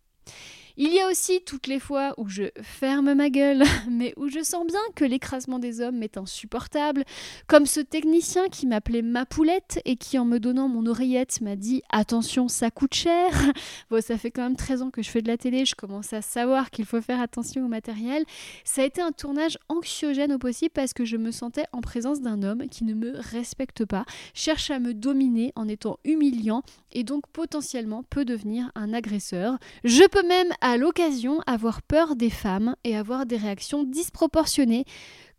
Il 0.83 0.91
y 0.91 0.99
a 0.99 1.07
aussi 1.07 1.41
toutes 1.45 1.67
les 1.67 1.79
fois 1.79 2.15
où 2.17 2.27
je 2.27 2.45
ferme 2.63 3.13
ma 3.13 3.29
gueule, 3.29 3.61
mais 3.91 4.15
où 4.17 4.29
je 4.29 4.41
sens 4.41 4.65
bien 4.65 4.79
que 4.95 5.05
l'écrasement 5.05 5.59
des 5.59 5.79
hommes 5.79 6.01
est 6.01 6.17
insupportable, 6.17 7.03
comme 7.45 7.67
ce 7.67 7.81
technicien 7.81 8.49
qui 8.49 8.65
m'appelait 8.65 9.03
ma 9.03 9.27
poulette 9.27 9.79
et 9.85 9.95
qui 9.95 10.17
en 10.17 10.25
me 10.25 10.39
donnant 10.39 10.69
mon 10.69 10.87
oreillette 10.87 11.39
m'a 11.41 11.55
dit 11.55 11.83
attention 11.91 12.47
ça 12.47 12.71
coûte 12.71 12.95
cher. 12.95 13.29
Bon 13.91 14.01
ça 14.01 14.17
fait 14.17 14.31
quand 14.31 14.41
même 14.41 14.55
13 14.55 14.81
ans 14.81 14.89
que 14.89 15.03
je 15.03 15.11
fais 15.11 15.21
de 15.21 15.27
la 15.27 15.37
télé, 15.37 15.65
je 15.65 15.75
commence 15.75 16.13
à 16.13 16.23
savoir 16.23 16.71
qu'il 16.71 16.85
faut 16.85 16.99
faire 16.99 17.21
attention 17.21 17.63
au 17.63 17.67
matériel. 17.67 18.25
Ça 18.63 18.81
a 18.81 18.85
été 18.85 19.03
un 19.03 19.11
tournage 19.11 19.59
anxiogène 19.69 20.33
au 20.33 20.39
possible 20.39 20.71
parce 20.73 20.93
que 20.93 21.05
je 21.05 21.17
me 21.17 21.29
sentais 21.29 21.65
en 21.73 21.81
présence 21.81 22.21
d'un 22.21 22.41
homme 22.41 22.67
qui 22.69 22.85
ne 22.85 22.95
me 22.95 23.19
respecte 23.19 23.85
pas, 23.85 24.03
cherche 24.33 24.71
à 24.71 24.79
me 24.79 24.95
dominer 24.95 25.53
en 25.55 25.67
étant 25.67 25.99
humiliant 26.05 26.63
et 26.91 27.03
donc 27.03 27.27
potentiellement 27.27 28.01
peut 28.09 28.25
devenir 28.25 28.71
un 28.73 28.93
agresseur. 28.93 29.59
Je 29.83 30.07
peux 30.07 30.27
même 30.27 30.51
l'occasion 30.77 31.41
avoir 31.47 31.81
peur 31.81 32.15
des 32.15 32.29
femmes 32.29 32.75
et 32.83 32.95
avoir 32.95 33.25
des 33.25 33.37
réactions 33.37 33.83
disproportionnées 33.83 34.85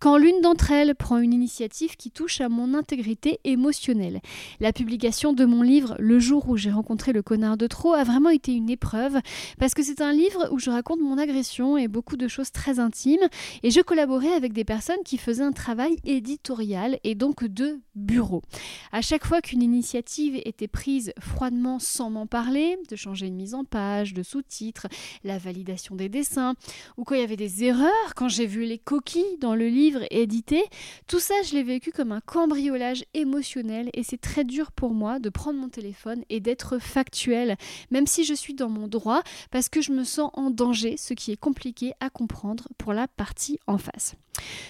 quand 0.02 0.16
l'une 0.16 0.40
d'entre 0.40 0.72
elles 0.72 0.96
prend 0.96 1.18
une 1.18 1.32
initiative 1.32 1.94
qui 1.94 2.10
touche 2.10 2.40
à 2.40 2.48
mon 2.48 2.74
intégrité 2.74 3.38
émotionnelle. 3.44 4.20
La 4.58 4.72
publication 4.72 5.32
de 5.32 5.44
mon 5.44 5.62
livre 5.62 5.94
Le 6.00 6.18
jour 6.18 6.48
où 6.48 6.56
j'ai 6.56 6.72
rencontré 6.72 7.12
le 7.12 7.22
connard 7.22 7.56
de 7.56 7.68
trop 7.68 7.92
a 7.92 8.02
vraiment 8.02 8.30
été 8.30 8.52
une 8.52 8.68
épreuve 8.68 9.20
parce 9.60 9.74
que 9.74 9.84
c'est 9.84 10.00
un 10.00 10.12
livre 10.12 10.48
où 10.50 10.58
je 10.58 10.70
raconte 10.70 10.98
mon 10.98 11.18
agression 11.18 11.76
et 11.76 11.86
beaucoup 11.86 12.16
de 12.16 12.26
choses 12.26 12.50
très 12.50 12.80
intimes 12.80 13.28
et 13.62 13.70
je 13.70 13.80
collaborais 13.80 14.32
avec 14.32 14.52
des 14.52 14.64
personnes 14.64 15.04
qui 15.04 15.18
faisaient 15.18 15.44
un 15.44 15.52
travail 15.52 15.94
éditorial 16.04 16.98
et 17.04 17.14
donc 17.14 17.44
de 17.44 17.78
bureau. 17.94 18.42
À 18.90 19.02
chaque 19.02 19.24
fois 19.24 19.40
qu'une 19.40 19.62
initiative 19.62 20.34
était 20.44 20.66
prise 20.66 21.12
froidement 21.20 21.78
sans 21.78 22.10
m'en 22.10 22.26
parler, 22.26 22.76
de 22.90 22.96
changer 22.96 23.28
une 23.28 23.36
mise 23.36 23.54
en 23.54 23.62
page, 23.62 24.14
de 24.14 24.24
sous-titres, 24.24 24.88
la 25.22 25.38
validation 25.38 25.94
des 25.94 26.08
dessins, 26.08 26.54
ou 26.96 27.04
quand 27.04 27.14
il 27.14 27.20
y 27.20 27.24
avait 27.24 27.36
des 27.36 27.62
erreurs, 27.62 28.14
quand 28.16 28.28
j'ai 28.28 28.46
vu 28.46 28.64
les 28.64 28.78
coquilles 28.78 29.38
dans 29.38 29.54
le 29.54 29.68
livre 29.68 29.91
édité, 30.10 30.62
tout 31.06 31.20
ça 31.20 31.34
je 31.44 31.54
l'ai 31.54 31.62
vécu 31.62 31.92
comme 31.92 32.12
un 32.12 32.20
cambriolage 32.20 33.04
émotionnel 33.14 33.90
et 33.94 34.02
c'est 34.02 34.20
très 34.20 34.44
dur 34.44 34.72
pour 34.72 34.92
moi 34.92 35.18
de 35.18 35.28
prendre 35.28 35.58
mon 35.58 35.68
téléphone 35.68 36.22
et 36.28 36.40
d'être 36.40 36.78
factuel, 36.78 37.56
même 37.90 38.06
si 38.06 38.24
je 38.24 38.34
suis 38.34 38.54
dans 38.54 38.68
mon 38.68 38.88
droit, 38.88 39.22
parce 39.50 39.68
que 39.68 39.80
je 39.80 39.92
me 39.92 40.04
sens 40.04 40.30
en 40.34 40.50
danger, 40.50 40.96
ce 40.96 41.14
qui 41.14 41.32
est 41.32 41.36
compliqué 41.36 41.92
à 42.00 42.10
comprendre 42.10 42.68
pour 42.78 42.92
la 42.92 43.08
partie 43.08 43.58
en 43.66 43.78
face. 43.78 44.14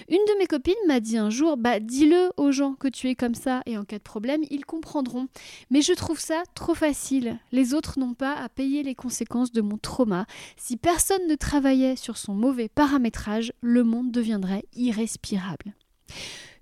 Une 0.09 0.17
de 0.17 0.39
mes 0.39 0.47
copines 0.47 0.75
m'a 0.87 1.01
dit 1.01 1.17
un 1.17 1.31
jour 1.31 1.57
Bah, 1.57 1.81
dis-le 1.81 2.31
aux 2.37 2.53
gens 2.53 2.75
que 2.75 2.89
tu 2.89 3.09
es 3.09 3.15
comme 3.15 3.35
ça 3.35 3.63
et 3.67 3.79
en 3.79 3.85
cas 3.85 3.99
de 3.99 4.03
problème, 4.03 4.43
ils 4.51 4.65
comprendront. 4.65 5.29
Mais 5.71 5.83
je 5.83 5.93
trouve 5.93 6.19
ça 6.19 6.43
trop 6.55 6.75
facile. 6.75 7.39
Les 7.53 7.75
autres 7.75 7.99
n'ont 7.99 8.15
pas 8.15 8.35
à 8.35 8.49
payer 8.49 8.83
les 8.83 8.95
conséquences 8.95 9.53
de 9.53 9.61
mon 9.61 9.79
trauma. 9.79 10.27
Si 10.57 10.77
personne 10.77 11.27
ne 11.29 11.35
travaillait 11.35 11.97
sur 11.97 12.17
son 12.17 12.35
mauvais 12.35 12.69
paramétrage, 12.69 13.53
le 13.61 13.85
monde 13.85 14.11
deviendrait 14.11 14.65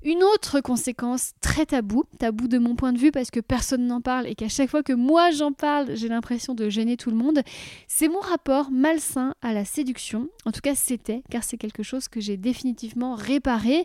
Une 0.03 0.23
autre 0.23 0.61
conséquence 0.61 1.33
très 1.43 1.67
tabou, 1.67 2.05
tabou 2.19 2.49
de 2.49 2.57
mon 2.57 2.75
point 2.75 2.95
de 2.95 2.99
vue 2.99 3.11
parce 3.11 3.31
que 3.31 3.41
personne 3.41 3.87
n'en 3.87 4.01
parle 4.01 4.27
et 4.27 4.35
qu'à 4.35 4.49
chaque 4.49 4.71
fois 4.71 4.83
que 4.83 4.95
moi 4.95 5.31
j'en 5.31 5.53
parle, 5.53 5.95
j'ai 5.95 6.09
l'impression 6.09 6.55
de 6.55 6.71
gêner 6.71 6.97
tout 6.97 7.11
le 7.11 7.17
monde, 7.17 7.41
c'est 7.87 8.09
mon 8.09 8.21
rapport 8.21 8.71
malsain 8.71 9.35
à 9.43 9.53
la 9.53 9.67
séduction. 9.67 10.31
En 10.47 10.53
tout 10.53 10.63
cas, 10.63 10.75
c'était, 10.75 11.23
car 11.31 11.45
c'est 11.45 11.59
quelque 11.59 11.83
chose 11.83 12.09
que 12.09 12.19
j'ai 12.19 12.39
définitivement 12.39 13.15
réparé. 13.15 13.85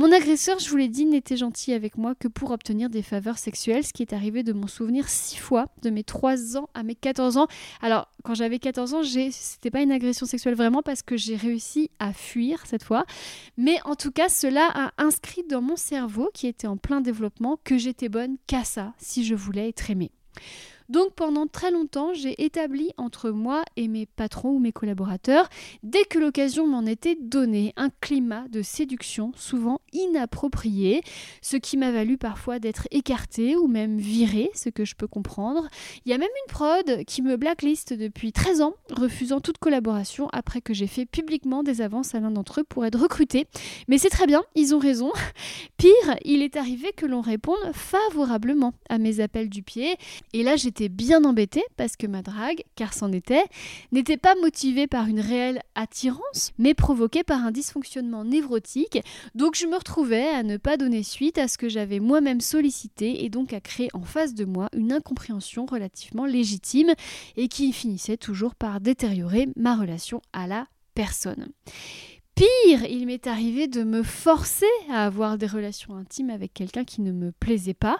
Mon 0.00 0.12
agresseur, 0.12 0.58
je 0.58 0.70
vous 0.70 0.78
l'ai 0.78 0.88
dit, 0.88 1.04
n'était 1.04 1.36
gentil 1.36 1.74
avec 1.74 1.98
moi 1.98 2.14
que 2.14 2.26
pour 2.26 2.52
obtenir 2.52 2.88
des 2.88 3.02
faveurs 3.02 3.36
sexuelles, 3.36 3.84
ce 3.84 3.92
qui 3.92 4.00
est 4.00 4.14
arrivé 4.14 4.42
de 4.42 4.54
mon 4.54 4.66
souvenir 4.66 5.10
six 5.10 5.36
fois, 5.36 5.66
de 5.82 5.90
mes 5.90 6.04
3 6.04 6.56
ans 6.56 6.70
à 6.72 6.82
mes 6.82 6.94
14 6.94 7.36
ans. 7.36 7.48
Alors, 7.82 8.08
quand 8.24 8.32
j'avais 8.32 8.58
14 8.58 8.94
ans, 8.94 9.02
c'était 9.02 9.70
pas 9.70 9.82
une 9.82 9.92
agression 9.92 10.24
sexuelle 10.24 10.54
vraiment 10.54 10.80
parce 10.80 11.02
que 11.02 11.18
j'ai 11.18 11.36
réussi 11.36 11.90
à 11.98 12.14
fuir 12.14 12.64
cette 12.64 12.82
fois. 12.82 13.04
Mais 13.58 13.76
en 13.84 13.94
tout 13.94 14.10
cas, 14.10 14.30
cela 14.30 14.70
a 14.72 14.92
inscrit 14.96 15.42
dans 15.42 15.60
mon 15.60 15.76
cerveau, 15.76 16.30
qui 16.32 16.46
était 16.46 16.66
en 16.66 16.78
plein 16.78 17.02
développement, 17.02 17.58
que 17.62 17.76
j'étais 17.76 18.08
bonne 18.08 18.38
qu'à 18.46 18.64
ça, 18.64 18.94
si 18.96 19.22
je 19.22 19.34
voulais 19.34 19.68
être 19.68 19.90
aimée. 19.90 20.12
Donc 20.90 21.14
pendant 21.14 21.46
très 21.46 21.70
longtemps, 21.70 22.14
j'ai 22.14 22.42
établi 22.42 22.90
entre 22.96 23.30
moi 23.30 23.62
et 23.76 23.86
mes 23.86 24.06
patrons 24.06 24.50
ou 24.50 24.58
mes 24.58 24.72
collaborateurs, 24.72 25.48
dès 25.84 26.02
que 26.02 26.18
l'occasion 26.18 26.66
m'en 26.66 26.84
était 26.84 27.16
donnée, 27.20 27.72
un 27.76 27.90
climat 28.00 28.48
de 28.48 28.60
séduction 28.60 29.30
souvent 29.36 29.80
inapproprié, 29.92 31.02
ce 31.42 31.56
qui 31.56 31.76
m'a 31.76 31.92
valu 31.92 32.18
parfois 32.18 32.58
d'être 32.58 32.88
écartée 32.90 33.54
ou 33.54 33.68
même 33.68 33.98
virée, 33.98 34.50
ce 34.52 34.68
que 34.68 34.84
je 34.84 34.96
peux 34.96 35.06
comprendre. 35.06 35.68
Il 36.06 36.10
y 36.10 36.12
a 36.12 36.18
même 36.18 36.28
une 36.28 36.52
prod 36.52 37.04
qui 37.04 37.22
me 37.22 37.36
blacklist 37.36 37.92
depuis 37.92 38.32
13 38.32 38.60
ans, 38.60 38.74
refusant 38.90 39.40
toute 39.40 39.58
collaboration 39.58 40.28
après 40.32 40.60
que 40.60 40.74
j'ai 40.74 40.88
fait 40.88 41.06
publiquement 41.06 41.62
des 41.62 41.82
avances 41.82 42.16
à 42.16 42.20
l'un 42.20 42.32
d'entre 42.32 42.62
eux 42.62 42.64
pour 42.64 42.84
être 42.84 42.98
recruté. 42.98 43.46
Mais 43.86 43.98
c'est 43.98 44.10
très 44.10 44.26
bien, 44.26 44.42
ils 44.56 44.74
ont 44.74 44.80
raison. 44.80 45.12
Pire, 45.76 46.16
il 46.24 46.42
est 46.42 46.56
arrivé 46.56 46.92
que 46.96 47.06
l'on 47.06 47.20
réponde 47.20 47.58
favorablement 47.74 48.72
à 48.88 48.98
mes 48.98 49.20
appels 49.20 49.48
du 49.48 49.62
pied, 49.62 49.94
bien 50.88 51.24
embêtée 51.24 51.64
parce 51.76 51.96
que 51.96 52.06
ma 52.06 52.22
drague, 52.22 52.62
car 52.74 52.94
c'en 52.94 53.12
était, 53.12 53.44
n'était 53.92 54.16
pas 54.16 54.34
motivée 54.36 54.86
par 54.86 55.06
une 55.06 55.20
réelle 55.20 55.60
attirance, 55.74 56.52
mais 56.58 56.74
provoquée 56.74 57.24
par 57.24 57.44
un 57.44 57.50
dysfonctionnement 57.50 58.24
névrotique. 58.24 59.00
Donc 59.34 59.56
je 59.56 59.66
me 59.66 59.76
retrouvais 59.76 60.28
à 60.28 60.42
ne 60.42 60.56
pas 60.56 60.76
donner 60.76 61.02
suite 61.02 61.38
à 61.38 61.48
ce 61.48 61.58
que 61.58 61.68
j'avais 61.68 62.00
moi-même 62.00 62.40
sollicité 62.40 63.24
et 63.24 63.28
donc 63.28 63.52
à 63.52 63.60
créer 63.60 63.88
en 63.94 64.02
face 64.02 64.34
de 64.34 64.44
moi 64.44 64.68
une 64.76 64.92
incompréhension 64.92 65.66
relativement 65.66 66.26
légitime 66.26 66.92
et 67.36 67.48
qui 67.48 67.72
finissait 67.72 68.16
toujours 68.16 68.54
par 68.54 68.80
détériorer 68.80 69.48
ma 69.56 69.76
relation 69.76 70.22
à 70.32 70.46
la 70.46 70.66
personne. 70.94 71.48
Pire, 72.40 72.86
il 72.88 73.04
m'est 73.04 73.26
arrivé 73.26 73.68
de 73.68 73.84
me 73.84 74.02
forcer 74.02 74.64
à 74.90 75.04
avoir 75.04 75.36
des 75.36 75.46
relations 75.46 75.94
intimes 75.94 76.30
avec 76.30 76.54
quelqu'un 76.54 76.84
qui 76.84 77.02
ne 77.02 77.12
me 77.12 77.32
plaisait 77.32 77.74
pas, 77.74 77.98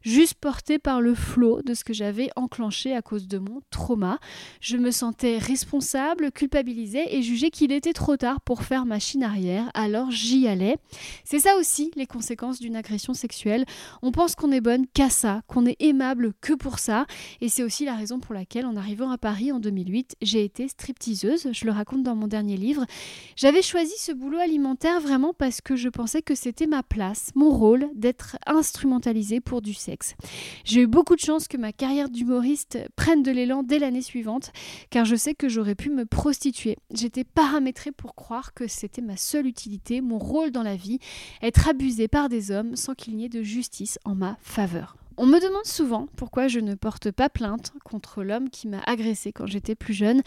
juste 0.00 0.32
porté 0.32 0.78
par 0.78 1.02
le 1.02 1.14
flot 1.14 1.60
de 1.60 1.74
ce 1.74 1.84
que 1.84 1.92
j'avais 1.92 2.30
enclenché 2.34 2.94
à 2.94 3.02
cause 3.02 3.28
de 3.28 3.36
mon 3.36 3.60
trauma. 3.68 4.18
Je 4.62 4.78
me 4.78 4.90
sentais 4.90 5.36
responsable, 5.36 6.32
culpabilisée 6.32 7.04
et 7.14 7.20
jugeais 7.20 7.50
qu'il 7.50 7.70
était 7.70 7.92
trop 7.92 8.16
tard 8.16 8.40
pour 8.40 8.62
faire 8.62 8.86
machine 8.86 9.22
arrière, 9.22 9.70
alors 9.74 10.10
j'y 10.10 10.48
allais. 10.48 10.78
C'est 11.24 11.40
ça 11.40 11.58
aussi 11.58 11.90
les 11.94 12.06
conséquences 12.06 12.60
d'une 12.60 12.76
agression 12.76 13.12
sexuelle. 13.12 13.66
On 14.00 14.10
pense 14.10 14.36
qu'on 14.36 14.52
est 14.52 14.62
bonne 14.62 14.86
qu'à 14.86 15.10
ça, 15.10 15.42
qu'on 15.48 15.66
est 15.66 15.76
aimable 15.80 16.32
que 16.40 16.54
pour 16.54 16.78
ça, 16.78 17.04
et 17.42 17.50
c'est 17.50 17.62
aussi 17.62 17.84
la 17.84 17.94
raison 17.94 18.20
pour 18.20 18.32
laquelle 18.32 18.64
en 18.64 18.76
arrivant 18.76 19.10
à 19.10 19.18
Paris 19.18 19.52
en 19.52 19.60
2008, 19.60 20.16
j'ai 20.22 20.44
été 20.44 20.66
stripteaseuse, 20.66 21.48
je 21.52 21.66
le 21.66 21.72
raconte 21.72 22.04
dans 22.04 22.16
mon 22.16 22.26
dernier 22.26 22.56
livre. 22.56 22.86
J'avais 23.36 23.60
choisi 23.60 23.81
choisi 23.82 23.98
ce 23.98 24.12
boulot 24.12 24.38
alimentaire 24.38 25.00
vraiment 25.00 25.32
parce 25.34 25.60
que 25.60 25.74
je 25.74 25.88
pensais 25.88 26.22
que 26.22 26.36
c'était 26.36 26.68
ma 26.68 26.84
place, 26.84 27.32
mon 27.34 27.50
rôle 27.50 27.88
d'être 27.96 28.36
instrumentalisée 28.46 29.40
pour 29.40 29.60
du 29.60 29.74
sexe. 29.74 30.14
J'ai 30.64 30.82
eu 30.82 30.86
beaucoup 30.86 31.16
de 31.16 31.20
chance 31.20 31.48
que 31.48 31.56
ma 31.56 31.72
carrière 31.72 32.08
d'humoriste 32.08 32.78
prenne 32.94 33.24
de 33.24 33.32
l'élan 33.32 33.64
dès 33.64 33.80
l'année 33.80 34.00
suivante, 34.00 34.52
car 34.90 35.04
je 35.04 35.16
sais 35.16 35.34
que 35.34 35.48
j'aurais 35.48 35.74
pu 35.74 35.90
me 35.90 36.06
prostituer. 36.06 36.76
J'étais 36.94 37.24
paramétrée 37.24 37.90
pour 37.90 38.14
croire 38.14 38.54
que 38.54 38.68
c'était 38.68 39.02
ma 39.02 39.16
seule 39.16 39.48
utilité, 39.48 40.00
mon 40.00 40.18
rôle 40.18 40.52
dans 40.52 40.62
la 40.62 40.76
vie, 40.76 41.00
être 41.42 41.68
abusée 41.68 42.06
par 42.06 42.28
des 42.28 42.52
hommes 42.52 42.76
sans 42.76 42.94
qu'il 42.94 43.16
n'y 43.16 43.24
ait 43.24 43.28
de 43.28 43.42
justice 43.42 43.98
en 44.04 44.14
ma 44.14 44.38
faveur. 44.42 45.01
On 45.18 45.26
me 45.26 45.40
demande 45.40 45.66
souvent 45.66 46.06
pourquoi 46.16 46.48
je 46.48 46.60
ne 46.60 46.74
porte 46.74 47.10
pas 47.10 47.28
plainte 47.28 47.72
contre 47.84 48.22
l'homme 48.22 48.48
qui 48.48 48.66
m'a 48.66 48.80
agressé 48.86 49.32
quand 49.32 49.46
j'étais 49.46 49.74
plus 49.74 49.92
jeune. 49.92 50.22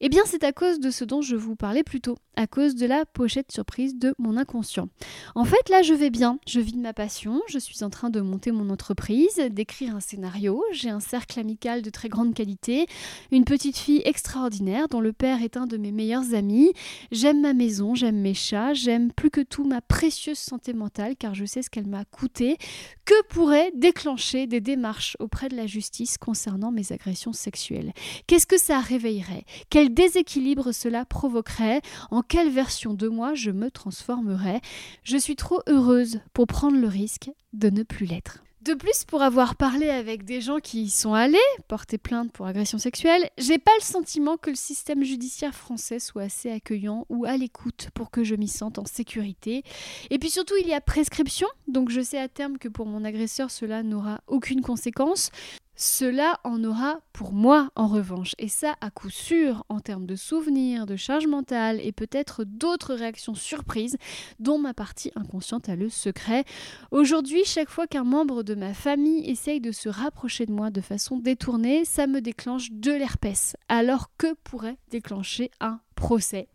Eh 0.00 0.08
bien, 0.08 0.22
c'est 0.26 0.44
à 0.44 0.52
cause 0.52 0.78
de 0.78 0.90
ce 0.90 1.04
dont 1.04 1.22
je 1.22 1.36
vous 1.36 1.56
parlais 1.56 1.82
plus 1.82 2.00
tôt, 2.00 2.16
à 2.36 2.46
cause 2.46 2.74
de 2.74 2.86
la 2.86 3.06
pochette 3.06 3.50
surprise 3.50 3.98
de 3.98 4.14
mon 4.18 4.36
inconscient. 4.36 4.88
En 5.34 5.44
fait, 5.44 5.68
là, 5.70 5.82
je 5.82 5.94
vais 5.94 6.10
bien, 6.10 6.38
je 6.46 6.60
vis 6.60 6.72
de 6.72 6.80
ma 6.80 6.92
passion, 6.92 7.40
je 7.48 7.58
suis 7.58 7.82
en 7.82 7.90
train 7.90 8.10
de 8.10 8.20
monter 8.20 8.52
mon 8.52 8.68
entreprise, 8.68 9.40
d'écrire 9.50 9.96
un 9.96 10.00
scénario, 10.00 10.62
j'ai 10.72 10.90
un 10.90 11.00
cercle 11.00 11.40
amical 11.40 11.80
de 11.80 11.90
très 11.90 12.08
grande 12.08 12.34
qualité, 12.34 12.86
une 13.32 13.44
petite 13.44 13.78
fille 13.78 14.02
extraordinaire 14.04 14.88
dont 14.88 15.00
le 15.00 15.12
père 15.12 15.42
est 15.42 15.56
un 15.56 15.66
de 15.66 15.76
mes 15.76 15.92
meilleurs 15.92 16.34
amis, 16.34 16.72
j'aime 17.10 17.40
ma 17.40 17.54
maison, 17.54 17.94
j'aime 17.94 18.20
mes 18.20 18.34
chats, 18.34 18.74
j'aime 18.74 19.12
plus 19.12 19.30
que 19.30 19.40
tout 19.40 19.64
ma 19.64 19.80
précieuse 19.80 20.38
santé 20.38 20.74
mentale 20.74 21.16
car 21.16 21.34
je 21.34 21.44
sais 21.44 21.62
ce 21.62 21.70
qu'elle 21.70 21.86
m'a 21.86 22.04
coûté. 22.04 22.58
Que 23.04 23.26
pourrait 23.28 23.70
déclencher 23.76 24.25
des 24.34 24.60
démarches 24.60 25.16
auprès 25.20 25.48
de 25.48 25.56
la 25.56 25.66
justice 25.66 26.18
concernant 26.18 26.72
mes 26.72 26.92
agressions 26.92 27.32
sexuelles. 27.32 27.92
Qu'est-ce 28.26 28.46
que 28.46 28.58
ça 28.58 28.80
réveillerait? 28.80 29.44
Quel 29.70 29.94
déséquilibre 29.94 30.72
cela 30.72 31.04
provoquerait? 31.04 31.80
En 32.10 32.22
quelle 32.22 32.50
version 32.50 32.94
de 32.94 33.08
moi 33.08 33.34
je 33.34 33.52
me 33.52 33.70
transformerais? 33.70 34.60
Je 35.04 35.16
suis 35.16 35.36
trop 35.36 35.60
heureuse 35.68 36.20
pour 36.32 36.46
prendre 36.48 36.76
le 36.76 36.88
risque 36.88 37.30
de 37.52 37.70
ne 37.70 37.84
plus 37.84 38.06
l'être. 38.06 38.42
De 38.66 38.74
plus, 38.74 39.04
pour 39.04 39.22
avoir 39.22 39.54
parlé 39.54 39.90
avec 39.90 40.24
des 40.24 40.40
gens 40.40 40.58
qui 40.58 40.82
y 40.82 40.90
sont 40.90 41.14
allés 41.14 41.38
porter 41.68 41.98
plainte 41.98 42.32
pour 42.32 42.48
agression 42.48 42.78
sexuelle, 42.78 43.30
j'ai 43.38 43.58
pas 43.58 43.70
le 43.78 43.84
sentiment 43.84 44.36
que 44.36 44.50
le 44.50 44.56
système 44.56 45.04
judiciaire 45.04 45.54
français 45.54 46.00
soit 46.00 46.22
assez 46.22 46.50
accueillant 46.50 47.06
ou 47.08 47.26
à 47.26 47.36
l'écoute 47.36 47.90
pour 47.94 48.10
que 48.10 48.24
je 48.24 48.34
m'y 48.34 48.48
sente 48.48 48.80
en 48.80 48.84
sécurité. 48.84 49.62
Et 50.10 50.18
puis 50.18 50.30
surtout, 50.30 50.56
il 50.60 50.66
y 50.66 50.74
a 50.74 50.80
prescription, 50.80 51.46
donc 51.68 51.90
je 51.90 52.00
sais 52.00 52.18
à 52.18 52.26
terme 52.26 52.58
que 52.58 52.66
pour 52.66 52.86
mon 52.86 53.04
agresseur, 53.04 53.52
cela 53.52 53.84
n'aura 53.84 54.20
aucune 54.26 54.62
conséquence. 54.62 55.30
Cela 55.78 56.40
en 56.42 56.64
aura 56.64 57.00
pour 57.12 57.34
moi 57.34 57.70
en 57.76 57.86
revanche, 57.86 58.34
et 58.38 58.48
ça 58.48 58.76
à 58.80 58.90
coup 58.90 59.10
sûr 59.10 59.64
en 59.68 59.80
termes 59.80 60.06
de 60.06 60.16
souvenirs, 60.16 60.86
de 60.86 60.96
charge 60.96 61.26
mentale 61.26 61.80
et 61.82 61.92
peut-être 61.92 62.44
d'autres 62.44 62.94
réactions 62.94 63.34
surprises 63.34 63.98
dont 64.38 64.58
ma 64.58 64.72
partie 64.72 65.12
inconsciente 65.16 65.68
a 65.68 65.76
le 65.76 65.90
secret. 65.90 66.44
Aujourd'hui, 66.92 67.44
chaque 67.44 67.68
fois 67.68 67.86
qu'un 67.86 68.04
membre 68.04 68.42
de 68.42 68.54
ma 68.54 68.72
famille 68.72 69.28
essaye 69.28 69.60
de 69.60 69.70
se 69.70 69.90
rapprocher 69.90 70.46
de 70.46 70.52
moi 70.52 70.70
de 70.70 70.80
façon 70.80 71.18
détournée, 71.18 71.84
ça 71.84 72.06
me 72.06 72.22
déclenche 72.22 72.72
de 72.72 72.92
l'herpès, 72.92 73.54
alors 73.68 74.10
que 74.16 74.34
pourrait 74.44 74.78
déclencher 74.90 75.50
un 75.60 75.80
procès. 75.96 76.46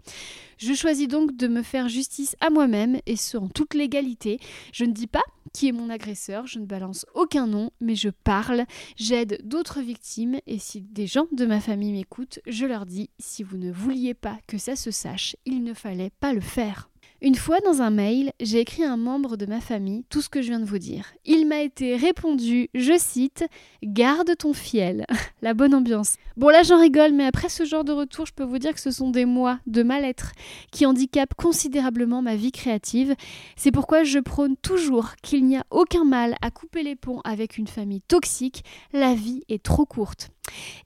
Je 0.57 0.73
choisis 0.73 1.07
donc 1.07 1.35
de 1.35 1.47
me 1.47 1.63
faire 1.63 1.89
justice 1.89 2.37
à 2.39 2.49
moi-même 2.49 2.99
et 3.07 3.17
ce 3.17 3.35
en 3.35 3.49
toute 3.49 3.73
légalité. 3.73 4.39
Je 4.71 4.85
ne 4.85 4.93
dis 4.93 5.07
pas 5.07 5.23
qui 5.53 5.67
est 5.67 5.73
mon 5.73 5.89
agresseur, 5.89 6.47
je 6.47 6.59
ne 6.59 6.65
balance 6.65 7.05
aucun 7.15 7.47
nom, 7.47 7.71
mais 7.81 7.95
je 7.95 8.09
parle, 8.09 8.65
j'aide 8.95 9.41
d'autres 9.43 9.81
victimes 9.81 10.39
et 10.47 10.59
si 10.59 10.81
des 10.81 11.07
gens 11.07 11.27
de 11.31 11.45
ma 11.45 11.59
famille 11.59 11.91
m'écoutent, 11.91 12.39
je 12.47 12.65
leur 12.65 12.85
dis 12.85 13.09
si 13.19 13.43
vous 13.43 13.57
ne 13.57 13.71
vouliez 13.71 14.13
pas 14.13 14.37
que 14.47 14.57
ça 14.57 14.75
se 14.75 14.91
sache, 14.91 15.35
il 15.45 15.63
ne 15.63 15.73
fallait 15.73 16.11
pas 16.19 16.31
le 16.31 16.41
faire. 16.41 16.90
Une 17.23 17.35
fois 17.35 17.59
dans 17.59 17.83
un 17.83 17.91
mail, 17.91 18.31
j'ai 18.39 18.61
écrit 18.61 18.83
à 18.83 18.91
un 18.91 18.97
membre 18.97 19.37
de 19.37 19.45
ma 19.45 19.61
famille 19.61 20.05
tout 20.09 20.23
ce 20.23 20.29
que 20.29 20.41
je 20.41 20.47
viens 20.47 20.59
de 20.59 20.65
vous 20.65 20.79
dire. 20.79 21.13
Il 21.23 21.47
m'a 21.47 21.61
été 21.61 21.95
répondu, 21.95 22.69
je 22.73 22.97
cite, 22.97 23.45
Garde 23.83 24.35
ton 24.35 24.53
fiel. 24.53 25.05
La 25.43 25.53
bonne 25.53 25.75
ambiance. 25.75 26.15
Bon 26.35 26.49
là 26.49 26.63
j'en 26.63 26.81
rigole, 26.81 27.11
mais 27.11 27.25
après 27.25 27.49
ce 27.49 27.63
genre 27.63 27.83
de 27.83 27.91
retour, 27.91 28.25
je 28.25 28.33
peux 28.33 28.43
vous 28.43 28.57
dire 28.57 28.73
que 28.73 28.79
ce 28.79 28.89
sont 28.89 29.11
des 29.11 29.25
mois 29.25 29.59
de 29.67 29.83
mal-être 29.83 30.31
qui 30.71 30.87
handicapent 30.87 31.35
considérablement 31.35 32.23
ma 32.23 32.35
vie 32.35 32.51
créative. 32.51 33.13
C'est 33.55 33.71
pourquoi 33.71 34.03
je 34.03 34.17
prône 34.17 34.57
toujours 34.57 35.11
qu'il 35.21 35.45
n'y 35.45 35.57
a 35.57 35.65
aucun 35.69 36.05
mal 36.05 36.35
à 36.41 36.49
couper 36.49 36.81
les 36.81 36.95
ponts 36.95 37.21
avec 37.23 37.59
une 37.59 37.67
famille 37.67 38.01
toxique. 38.01 38.63
La 38.93 39.13
vie 39.13 39.43
est 39.47 39.61
trop 39.61 39.85
courte. 39.85 40.31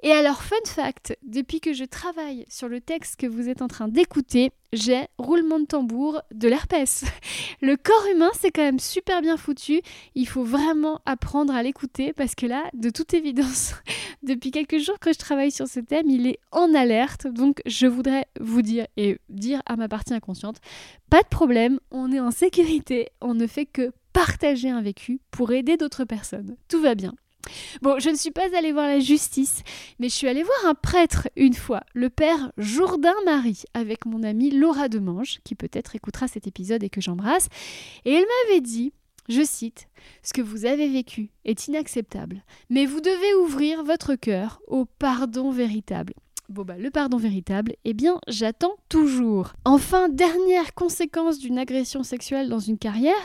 Et 0.03 0.11
alors, 0.11 0.43
fun 0.43 0.55
fact, 0.65 1.17
depuis 1.23 1.59
que 1.59 1.73
je 1.73 1.83
travaille 1.83 2.45
sur 2.49 2.67
le 2.67 2.81
texte 2.81 3.17
que 3.17 3.27
vous 3.27 3.49
êtes 3.49 3.61
en 3.61 3.67
train 3.67 3.87
d'écouter, 3.87 4.51
j'ai 4.73 5.07
roulement 5.17 5.59
de 5.59 5.65
tambour 5.65 6.21
de 6.31 6.47
l'herpès. 6.47 7.05
Le 7.61 7.77
corps 7.77 8.05
humain, 8.13 8.29
c'est 8.39 8.51
quand 8.51 8.61
même 8.63 8.79
super 8.79 9.21
bien 9.21 9.37
foutu. 9.37 9.81
Il 10.15 10.27
faut 10.27 10.43
vraiment 10.43 11.01
apprendre 11.05 11.53
à 11.53 11.63
l'écouter 11.63 12.13
parce 12.13 12.35
que 12.35 12.45
là, 12.45 12.63
de 12.73 12.89
toute 12.89 13.13
évidence, 13.13 13.73
depuis 14.23 14.51
quelques 14.51 14.79
jours 14.79 14.99
que 14.99 15.13
je 15.13 15.17
travaille 15.17 15.51
sur 15.51 15.67
ce 15.67 15.79
thème, 15.79 16.09
il 16.09 16.27
est 16.27 16.39
en 16.51 16.73
alerte. 16.73 17.27
Donc, 17.27 17.61
je 17.65 17.87
voudrais 17.87 18.25
vous 18.39 18.61
dire 18.61 18.87
et 18.97 19.17
dire 19.29 19.61
à 19.65 19.75
ma 19.75 19.87
partie 19.87 20.13
inconsciente, 20.13 20.57
pas 21.09 21.21
de 21.21 21.27
problème, 21.27 21.79
on 21.91 22.11
est 22.11 22.19
en 22.19 22.31
sécurité, 22.31 23.09
on 23.21 23.33
ne 23.33 23.47
fait 23.47 23.65
que 23.65 23.91
partager 24.13 24.69
un 24.69 24.81
vécu 24.81 25.19
pour 25.31 25.51
aider 25.51 25.77
d'autres 25.77 26.05
personnes. 26.05 26.55
Tout 26.69 26.81
va 26.81 26.95
bien. 26.95 27.13
Bon, 27.81 27.99
je 27.99 28.09
ne 28.09 28.15
suis 28.15 28.31
pas 28.31 28.55
allée 28.57 28.71
voir 28.71 28.87
la 28.87 28.99
justice, 28.99 29.63
mais 29.99 30.09
je 30.09 30.15
suis 30.15 30.27
allée 30.27 30.43
voir 30.43 30.57
un 30.65 30.73
prêtre 30.73 31.29
une 31.35 31.53
fois, 31.53 31.81
le 31.93 32.09
père 32.09 32.51
Jourdain 32.57 33.15
Marie, 33.25 33.63
avec 33.73 34.05
mon 34.05 34.23
amie 34.23 34.51
Laura 34.51 34.89
Demange, 34.89 35.39
qui 35.43 35.55
peut-être 35.55 35.95
écoutera 35.95 36.27
cet 36.27 36.47
épisode 36.47 36.83
et 36.83 36.89
que 36.89 37.01
j'embrasse. 37.01 37.47
Et 38.05 38.13
elle 38.13 38.25
m'avait 38.47 38.61
dit, 38.61 38.93
je 39.29 39.43
cite, 39.43 39.87
Ce 40.21 40.33
que 40.33 40.41
vous 40.41 40.65
avez 40.65 40.87
vécu 40.87 41.29
est 41.45 41.67
inacceptable, 41.67 42.43
mais 42.69 42.85
vous 42.85 43.01
devez 43.01 43.33
ouvrir 43.43 43.83
votre 43.83 44.15
cœur 44.15 44.61
au 44.67 44.85
pardon 44.85 45.51
véritable. 45.51 46.13
Bon 46.47 46.61
bah 46.61 46.75
le 46.77 46.91
pardon 46.91 47.17
véritable, 47.17 47.73
eh 47.85 47.95
bien 47.95 48.19
j'attends 48.27 48.75
toujours. 48.87 49.53
Enfin, 49.65 50.09
dernière 50.09 50.75
conséquence 50.75 51.39
d'une 51.39 51.57
agression 51.57 52.03
sexuelle 52.03 52.49
dans 52.49 52.59
une 52.59 52.77
carrière, 52.77 53.15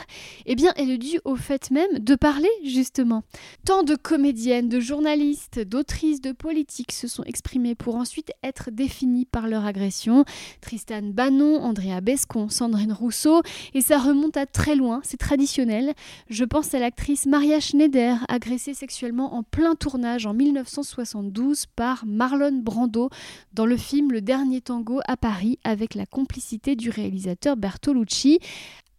eh 0.47 0.55
bien 0.55 0.73
elle 0.75 0.89
est 0.89 0.97
due 0.97 1.19
au 1.23 1.35
fait 1.35 1.69
même 1.69 1.99
de 1.99 2.15
parler 2.15 2.49
justement. 2.65 3.21
Tant 3.63 3.83
de 3.83 3.95
comédiennes, 3.95 4.69
de 4.69 4.79
journalistes, 4.79 5.59
d'autrices, 5.59 6.19
de 6.19 6.31
politiques 6.31 6.93
se 6.93 7.07
sont 7.07 7.23
exprimées 7.25 7.75
pour 7.75 7.95
ensuite 7.95 8.31
être 8.41 8.71
définies 8.71 9.25
par 9.25 9.47
leur 9.47 9.67
agression. 9.67 10.25
Tristan 10.59 11.03
Bannon, 11.03 11.61
Andrea 11.61 12.01
Bescon, 12.01 12.49
Sandrine 12.49 12.91
Rousseau, 12.91 13.43
et 13.75 13.81
ça 13.81 13.99
remonte 13.99 14.35
à 14.35 14.47
très 14.47 14.75
loin, 14.75 14.99
c'est 15.03 15.17
traditionnel. 15.17 15.93
Je 16.31 16.43
pense 16.43 16.73
à 16.73 16.79
l'actrice 16.79 17.27
Maria 17.27 17.59
Schneider, 17.59 18.17
agressée 18.29 18.73
sexuellement 18.73 19.35
en 19.35 19.43
plein 19.43 19.75
tournage 19.75 20.25
en 20.25 20.33
1972 20.33 21.67
par 21.75 22.03
Marlon 22.07 22.63
Brando 22.63 23.10
dans 23.53 23.65
le 23.65 23.77
film 23.77 24.11
Le 24.11 24.21
Dernier 24.21 24.61
Tango 24.61 24.99
à 25.07 25.17
Paris 25.17 25.59
avec 25.63 25.95
la 25.95 26.05
complicité 26.05 26.75
du 26.75 26.89
réalisateur 26.89 27.57
Bertolucci. 27.57 28.39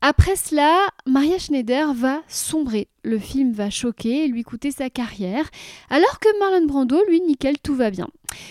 Après 0.05 0.35
cela, 0.35 0.89
Maria 1.07 1.39
Schneider 1.39 1.95
va 1.95 2.23
sombrer. 2.27 2.89
Le 3.05 3.21
film 3.21 3.53
va 3.53 3.71
choquer 3.71 4.25
et 4.25 4.27
lui 4.27 4.43
coûter 4.43 4.73
sa 4.73 4.91
carrière, 4.91 5.49
alors 5.91 6.19
que 6.19 6.39
Marlon 6.41 6.67
Brando, 6.67 6.99
lui, 7.09 7.21
nickel, 7.21 7.61
tout 7.61 7.77
va 7.77 7.93
bien. 7.93 8.09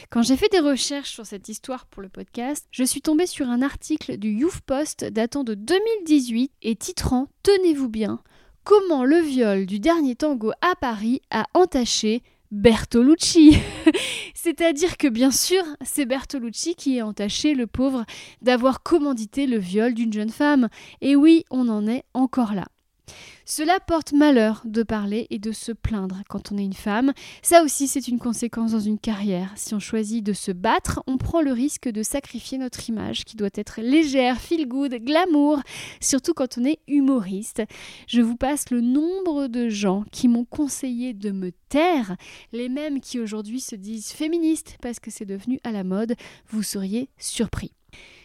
Quand 0.09 0.21
j'ai 0.21 0.37
fait 0.37 0.47
des 0.49 0.61
recherches 0.61 1.11
sur 1.11 1.25
cette 1.25 1.49
histoire 1.49 1.87
pour 1.87 2.01
le 2.01 2.07
podcast, 2.07 2.67
je 2.71 2.85
suis 2.85 3.01
tombée 3.01 3.25
sur 3.25 3.49
un 3.49 3.61
article 3.61 4.15
du 4.15 4.29
Youth 4.29 4.61
Post 4.65 5.03
datant 5.03 5.43
de 5.43 5.53
2018 5.53 6.53
et 6.61 6.75
titrant 6.77 7.27
Tenez-vous 7.43 7.89
bien, 7.89 8.21
comment 8.63 9.03
le 9.03 9.17
viol 9.17 9.65
du 9.65 9.81
dernier 9.81 10.15
tango 10.15 10.51
à 10.61 10.75
Paris 10.79 11.21
a 11.31 11.47
entaché 11.53 12.23
Bertolucci. 12.51 13.57
C'est-à-dire 14.33 14.97
que 14.97 15.07
bien 15.07 15.31
sûr, 15.31 15.63
c'est 15.81 16.05
Bertolucci 16.05 16.75
qui 16.75 16.97
est 16.97 17.01
entaché, 17.01 17.53
le 17.53 17.67
pauvre, 17.67 18.05
d'avoir 18.41 18.83
commandité 18.83 19.47
le 19.47 19.57
viol 19.57 19.93
d'une 19.93 20.11
jeune 20.11 20.29
femme. 20.29 20.67
Et 20.99 21.15
oui, 21.15 21.45
on 21.49 21.69
en 21.69 21.87
est 21.87 22.03
encore 22.13 22.53
là. 22.53 22.65
Cela 23.45 23.79
porte 23.79 24.13
malheur 24.13 24.61
de 24.65 24.83
parler 24.83 25.27
et 25.29 25.39
de 25.39 25.51
se 25.51 25.71
plaindre 25.71 26.21
quand 26.29 26.51
on 26.51 26.57
est 26.57 26.63
une 26.63 26.73
femme. 26.73 27.13
Ça 27.41 27.63
aussi, 27.63 27.87
c'est 27.87 28.07
une 28.07 28.19
conséquence 28.19 28.71
dans 28.71 28.79
une 28.79 28.99
carrière. 28.99 29.51
Si 29.55 29.73
on 29.73 29.79
choisit 29.79 30.23
de 30.23 30.33
se 30.33 30.51
battre, 30.51 31.03
on 31.07 31.17
prend 31.17 31.41
le 31.41 31.51
risque 31.51 31.89
de 31.89 32.03
sacrifier 32.03 32.57
notre 32.57 32.89
image 32.89 33.25
qui 33.25 33.35
doit 33.35 33.49
être 33.55 33.81
légère, 33.81 34.39
feel 34.39 34.67
good, 34.67 34.93
glamour, 35.03 35.61
surtout 35.99 36.33
quand 36.33 36.57
on 36.57 36.65
est 36.65 36.79
humoriste. 36.87 37.63
Je 38.07 38.21
vous 38.21 38.35
passe 38.35 38.69
le 38.69 38.81
nombre 38.81 39.47
de 39.47 39.69
gens 39.69 40.03
qui 40.11 40.27
m'ont 40.27 40.45
conseillé 40.45 41.13
de 41.13 41.31
me 41.31 41.51
taire, 41.69 42.15
les 42.51 42.69
mêmes 42.69 42.99
qui 42.99 43.19
aujourd'hui 43.19 43.59
se 43.59 43.75
disent 43.75 44.11
féministes 44.11 44.77
parce 44.81 44.99
que 44.99 45.11
c'est 45.11 45.25
devenu 45.25 45.59
à 45.63 45.71
la 45.71 45.83
mode. 45.83 46.15
Vous 46.49 46.63
seriez 46.63 47.09
surpris. 47.17 47.71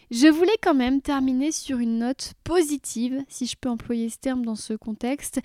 Je 0.09 0.27
voulais 0.27 0.57
quand 0.63 0.73
même 0.73 1.01
terminer 1.01 1.51
sur 1.51 1.79
une 1.79 1.99
note 1.99 2.33
positive, 2.45 3.23
si 3.27 3.45
je 3.45 3.57
peux 3.59 3.69
employer 3.69 4.09
ce 4.09 4.17
terme 4.17 4.45
dans 4.45 4.55
ce 4.55 4.73
contexte, 4.73 5.41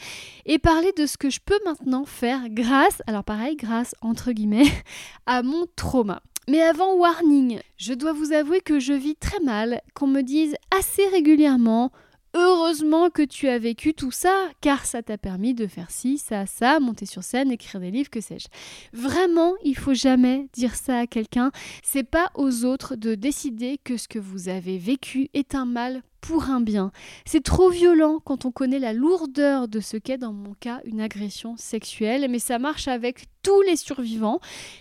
et 0.47 0.59
parler 0.59 0.93
de 0.97 1.07
ce 1.07 1.19
que 1.19 1.31
je 1.31 1.41
peux 1.45 1.59
maintenant 1.65 2.05
faire 2.05 2.49
grâce, 2.49 3.03
alors 3.09 3.25
pareil, 3.25 3.57
grâce 3.57 3.95
entre 4.03 4.31
guillemets, 4.31 4.71
à 5.27 5.43
mon 5.43 5.67
trauma. 5.75 6.23
Mais 6.49 6.61
avant 6.61 6.95
warning, 6.95 7.61
je 7.77 7.93
dois 7.93 8.13
vous 8.13 8.33
avouer 8.33 8.61
que 8.61 8.79
je 8.79 8.93
vis 8.93 9.17
très 9.17 9.41
mal 9.41 9.81
qu'on 9.95 10.07
me 10.07 10.23
dise 10.23 10.55
assez 10.77 11.07
régulièrement 11.09 11.93
Heureusement 12.35 13.11
que 13.11 13.23
tu 13.23 13.49
as 13.49 13.59
vécu 13.59 13.93
tout 13.93 14.11
ça, 14.11 14.35
car 14.61 14.87
ça 14.87 15.03
t'a 15.03 15.19
permis 15.19 15.53
de 15.53 15.67
faire 15.67 15.91
ci, 15.91 16.17
ça, 16.17 16.47
ça, 16.47 16.81
monter 16.81 17.05
sur 17.05 17.23
scène, 17.23 17.51
écrire 17.51 17.81
des 17.81 17.91
livres, 17.91 18.11
que 18.11 18.21
sais-je. 18.21 18.49
Vraiment, 18.93 19.53
il 19.65 19.77
faut 19.77 19.95
jamais 19.95 20.49
dire 20.55 20.75
ça 20.75 21.01
à 21.01 21.07
quelqu'un. 21.07 21.51
C'est 21.83 22.09
pas 22.09 22.31
aux 22.35 22.65
autres 22.65 22.97
de 22.97 23.15
décider 23.15 23.79
que 23.85 23.97
ce 23.97 24.09
que 24.09 24.19
vous 24.19 24.49
avez 24.49 24.79
vécu 24.79 25.29
est 25.35 25.55
un 25.55 25.67
mal 25.67 26.03
pour 26.23 26.45
un 26.45 26.61
bien. 26.61 26.93
C'est 27.27 27.43
trop 27.43 27.69
violent 27.69 28.21
quand 28.25 28.47
on 28.47 28.53
connaît 28.53 28.79
la 28.79 28.93
lourdeur 28.93 29.69
de 29.69 29.81
ce 29.81 29.97
qu'est 29.97 30.19
dans 30.19 30.33
mon 30.33 30.55
cas 30.55 30.81
une 30.85 31.01
agression 31.01 31.57
sexuelle, 31.59 32.29
mais 32.31 32.39
ça 32.39 32.59
marche 32.59 32.87
avec 32.89 33.27
tous 33.43 33.61
les 33.63 33.75
survivants. 33.75 34.39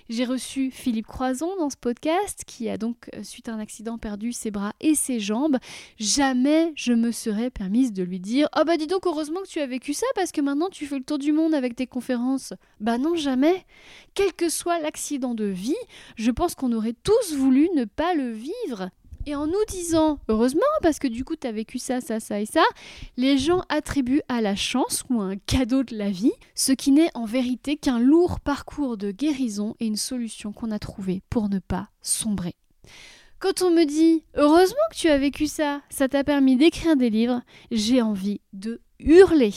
J'ai 0.08 0.24
reçu 0.24 0.70
Philippe 0.70 1.08
Croison 1.08 1.50
dans 1.58 1.72
ce 1.72 1.78
podcast 1.78 2.44
qui 2.46 2.70
a 2.70 2.78
donc, 2.78 3.10
euh, 3.16 3.24
suite 3.24 3.50
à 3.50 3.54
un 3.54 3.60
accident, 3.60 3.98
perdu 3.98 4.32
ses 4.34 4.52
bras 4.52 4.74
et 4.80 4.94
ses 4.94 5.20
jambes. 5.20 5.58
Jamais 5.98 6.72
je 6.76 6.94
me 6.94 7.12
serais 7.12 7.50
permise 7.50 7.92
de 7.92 8.04
lui 8.04 8.20
dire 8.20 8.48
Oh 8.56 8.62
bah 8.64 8.78
dis 8.78 8.86
donc, 8.86 9.08
heureusement 9.08 9.42
que 9.42 9.48
tu 9.48 9.60
as 9.60 9.68
vécu 9.68 9.94
ça 9.94 10.06
parce 10.14 10.32
que 10.32 10.42
maintenant 10.42 10.70
tu 10.70 10.86
fais 10.86 11.00
le 11.00 11.04
tour 11.04 11.18
du 11.18 11.32
monde 11.32 11.56
avec 11.56 11.76
tes 11.76 11.88
conférences. 11.88 12.54
Bah 12.80 13.00
non, 13.00 13.16
jamais. 13.16 13.66
Quel 14.14 14.32
que 14.34 14.50
soit 14.50 14.80
l'accident 14.80 15.34
de 15.34 15.46
vie, 15.46 15.74
je 16.18 16.30
pense 16.30 16.54
qu'on 16.54 16.72
aurait 16.72 16.96
tous 17.04 17.34
voulu 17.36 17.68
ne 17.76 17.86
pas 17.86 18.14
le 18.14 18.30
vivre. 18.30 18.92
Et 19.28 19.36
en 19.36 19.46
nous 19.46 19.66
disant, 19.68 20.20
heureusement, 20.30 20.62
parce 20.82 20.98
que 20.98 21.08
du 21.08 21.24
coup, 21.24 21.36
tu 21.36 21.46
as 21.46 21.52
vécu 21.52 21.78
ça, 21.78 22.02
ça, 22.02 22.20
ça 22.20 22.42
et 22.42 22.46
ça, 22.46 22.64
les 23.18 23.38
gens 23.38 23.62
attribuent 23.70 24.24
à 24.28 24.42
la 24.42 24.56
chance 24.56 25.04
ou 25.10 25.22
à 25.22 25.26
un 25.26 25.36
cadeau 25.38 25.84
de 25.84 25.96
la 25.96 26.10
vie, 26.10 26.34
ce 26.56 26.72
qui 26.72 26.92
n'est 26.92 27.12
en 27.14 27.26
vérité 27.26 27.78
qu'un 27.78 28.00
lourd 28.00 28.40
parcours 28.40 28.98
de 28.98 29.12
guérison 29.12 29.76
et 29.80 29.86
une 29.86 29.96
solution 29.96 30.54
qu'on 30.54 30.72
a 30.72 30.80
trouvée 30.80 31.22
pour 31.30 31.50
ne 31.50 31.60
pas 31.60 31.90
sombrer. 32.02 32.56
Quand 33.40 33.62
on 33.62 33.72
me 33.72 33.86
dit, 33.86 34.24
heureusement 34.36 34.78
que 34.92 34.98
tu 34.98 35.08
as 35.08 35.18
vécu 35.18 35.48
ça, 35.48 35.82
ça 35.90 36.08
t'a 36.08 36.24
permis 36.24 36.58
d'écrire 36.58 36.96
des 36.96 37.10
livres, 37.10 37.42
j'ai 37.72 38.02
envie 38.02 38.42
de 38.54 38.82
hurler. 39.00 39.54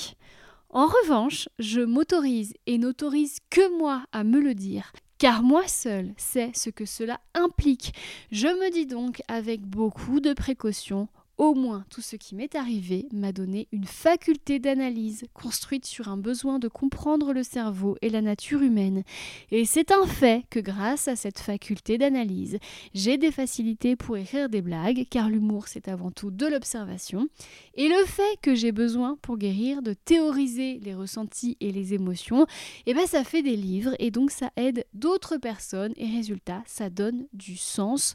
En 0.70 0.86
revanche, 0.86 1.48
je 1.58 1.80
m'autorise 1.80 2.54
et 2.66 2.78
n'autorise 2.78 3.38
que 3.48 3.78
moi 3.78 4.04
à 4.12 4.24
me 4.24 4.40
le 4.40 4.54
dire, 4.54 4.92
car 5.18 5.42
moi 5.42 5.66
seul 5.66 6.12
sais 6.16 6.50
ce 6.54 6.70
que 6.70 6.84
cela 6.84 7.20
implique. 7.34 7.94
Je 8.30 8.48
me 8.48 8.70
dis 8.70 8.86
donc 8.86 9.22
avec 9.28 9.62
beaucoup 9.62 10.20
de 10.20 10.32
précaution 10.32 11.08
au 11.36 11.54
moins, 11.54 11.84
tout 11.90 12.00
ce 12.00 12.14
qui 12.14 12.36
m'est 12.36 12.54
arrivé 12.54 13.06
m'a 13.12 13.32
donné 13.32 13.66
une 13.72 13.86
faculté 13.86 14.60
d'analyse 14.60 15.24
construite 15.34 15.84
sur 15.84 16.08
un 16.08 16.16
besoin 16.16 16.60
de 16.60 16.68
comprendre 16.68 17.32
le 17.32 17.42
cerveau 17.42 17.96
et 18.02 18.08
la 18.08 18.20
nature 18.20 18.62
humaine. 18.62 19.02
Et 19.50 19.64
c'est 19.64 19.90
un 19.90 20.06
fait 20.06 20.44
que 20.48 20.60
grâce 20.60 21.08
à 21.08 21.16
cette 21.16 21.40
faculté 21.40 21.98
d'analyse, 21.98 22.58
j'ai 22.94 23.18
des 23.18 23.32
facilités 23.32 23.96
pour 23.96 24.16
écrire 24.16 24.48
des 24.48 24.62
blagues, 24.62 25.06
car 25.10 25.28
l'humour 25.28 25.66
c'est 25.66 25.88
avant 25.88 26.12
tout 26.12 26.30
de 26.30 26.46
l'observation. 26.46 27.26
Et 27.74 27.88
le 27.88 28.04
fait 28.06 28.38
que 28.40 28.54
j'ai 28.54 28.72
besoin 28.72 29.18
pour 29.20 29.36
guérir 29.36 29.82
de 29.82 29.92
théoriser 29.92 30.78
les 30.82 30.94
ressentis 30.94 31.56
et 31.60 31.72
les 31.72 31.94
émotions, 31.94 32.46
eh 32.86 32.94
ben 32.94 33.06
ça 33.06 33.24
fait 33.24 33.42
des 33.42 33.56
livres 33.56 33.96
et 33.98 34.12
donc 34.12 34.30
ça 34.30 34.50
aide 34.56 34.84
d'autres 34.94 35.36
personnes 35.38 35.94
et 35.96 36.06
résultat, 36.06 36.62
ça 36.66 36.90
donne 36.90 37.26
du 37.32 37.56
sens 37.56 38.14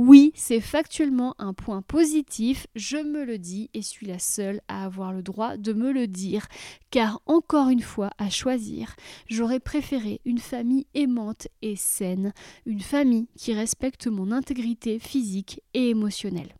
oui, 0.00 0.30
c'est 0.36 0.60
factuellement 0.60 1.34
un 1.40 1.52
point 1.52 1.82
positif, 1.82 2.68
je 2.76 2.98
me 2.98 3.24
le 3.24 3.36
dis 3.36 3.68
et 3.74 3.82
suis 3.82 4.06
la 4.06 4.20
seule 4.20 4.60
à 4.68 4.84
avoir 4.84 5.12
le 5.12 5.22
droit 5.22 5.56
de 5.56 5.72
me 5.72 5.90
le 5.90 6.06
dire, 6.06 6.46
car 6.92 7.20
encore 7.26 7.68
une 7.68 7.82
fois, 7.82 8.10
à 8.16 8.30
choisir, 8.30 8.94
j'aurais 9.26 9.58
préféré 9.58 10.20
une 10.24 10.38
famille 10.38 10.86
aimante 10.94 11.48
et 11.62 11.74
saine, 11.74 12.32
une 12.64 12.78
famille 12.78 13.26
qui 13.36 13.52
respecte 13.54 14.06
mon 14.06 14.30
intégrité 14.30 15.00
physique 15.00 15.62
et 15.74 15.88
émotionnelle. 15.88 16.54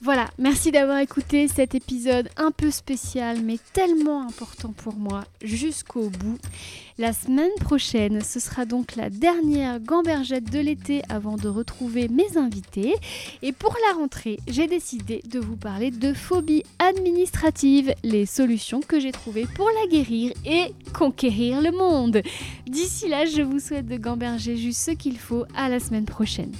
Voilà, 0.00 0.30
merci 0.38 0.70
d'avoir 0.70 0.98
écouté 0.98 1.48
cet 1.48 1.74
épisode 1.74 2.28
un 2.36 2.52
peu 2.52 2.70
spécial 2.70 3.38
mais 3.42 3.58
tellement 3.72 4.22
important 4.22 4.72
pour 4.72 4.94
moi 4.94 5.24
jusqu'au 5.42 6.08
bout. 6.08 6.38
La 6.98 7.12
semaine 7.12 7.50
prochaine, 7.60 8.22
ce 8.22 8.38
sera 8.38 8.64
donc 8.64 8.94
la 8.94 9.10
dernière 9.10 9.80
gambergette 9.80 10.52
de 10.52 10.60
l'été 10.60 11.02
avant 11.08 11.36
de 11.36 11.48
retrouver 11.48 12.06
mes 12.08 12.36
invités. 12.36 12.94
Et 13.42 13.52
pour 13.52 13.76
la 13.88 13.98
rentrée, 13.98 14.38
j'ai 14.46 14.68
décidé 14.68 15.20
de 15.28 15.40
vous 15.40 15.56
parler 15.56 15.90
de 15.90 16.14
phobie 16.14 16.62
administrative, 16.78 17.92
les 18.04 18.24
solutions 18.24 18.80
que 18.80 19.00
j'ai 19.00 19.12
trouvées 19.12 19.46
pour 19.56 19.68
la 19.80 19.88
guérir 19.88 20.32
et 20.44 20.72
conquérir 20.96 21.60
le 21.60 21.72
monde. 21.72 22.22
D'ici 22.68 23.08
là, 23.08 23.26
je 23.26 23.42
vous 23.42 23.58
souhaite 23.58 23.86
de 23.86 23.96
gamberger 23.96 24.56
juste 24.56 24.80
ce 24.80 24.90
qu'il 24.92 25.18
faut. 25.18 25.44
À 25.56 25.68
la 25.68 25.80
semaine 25.80 26.04
prochaine. 26.04 26.52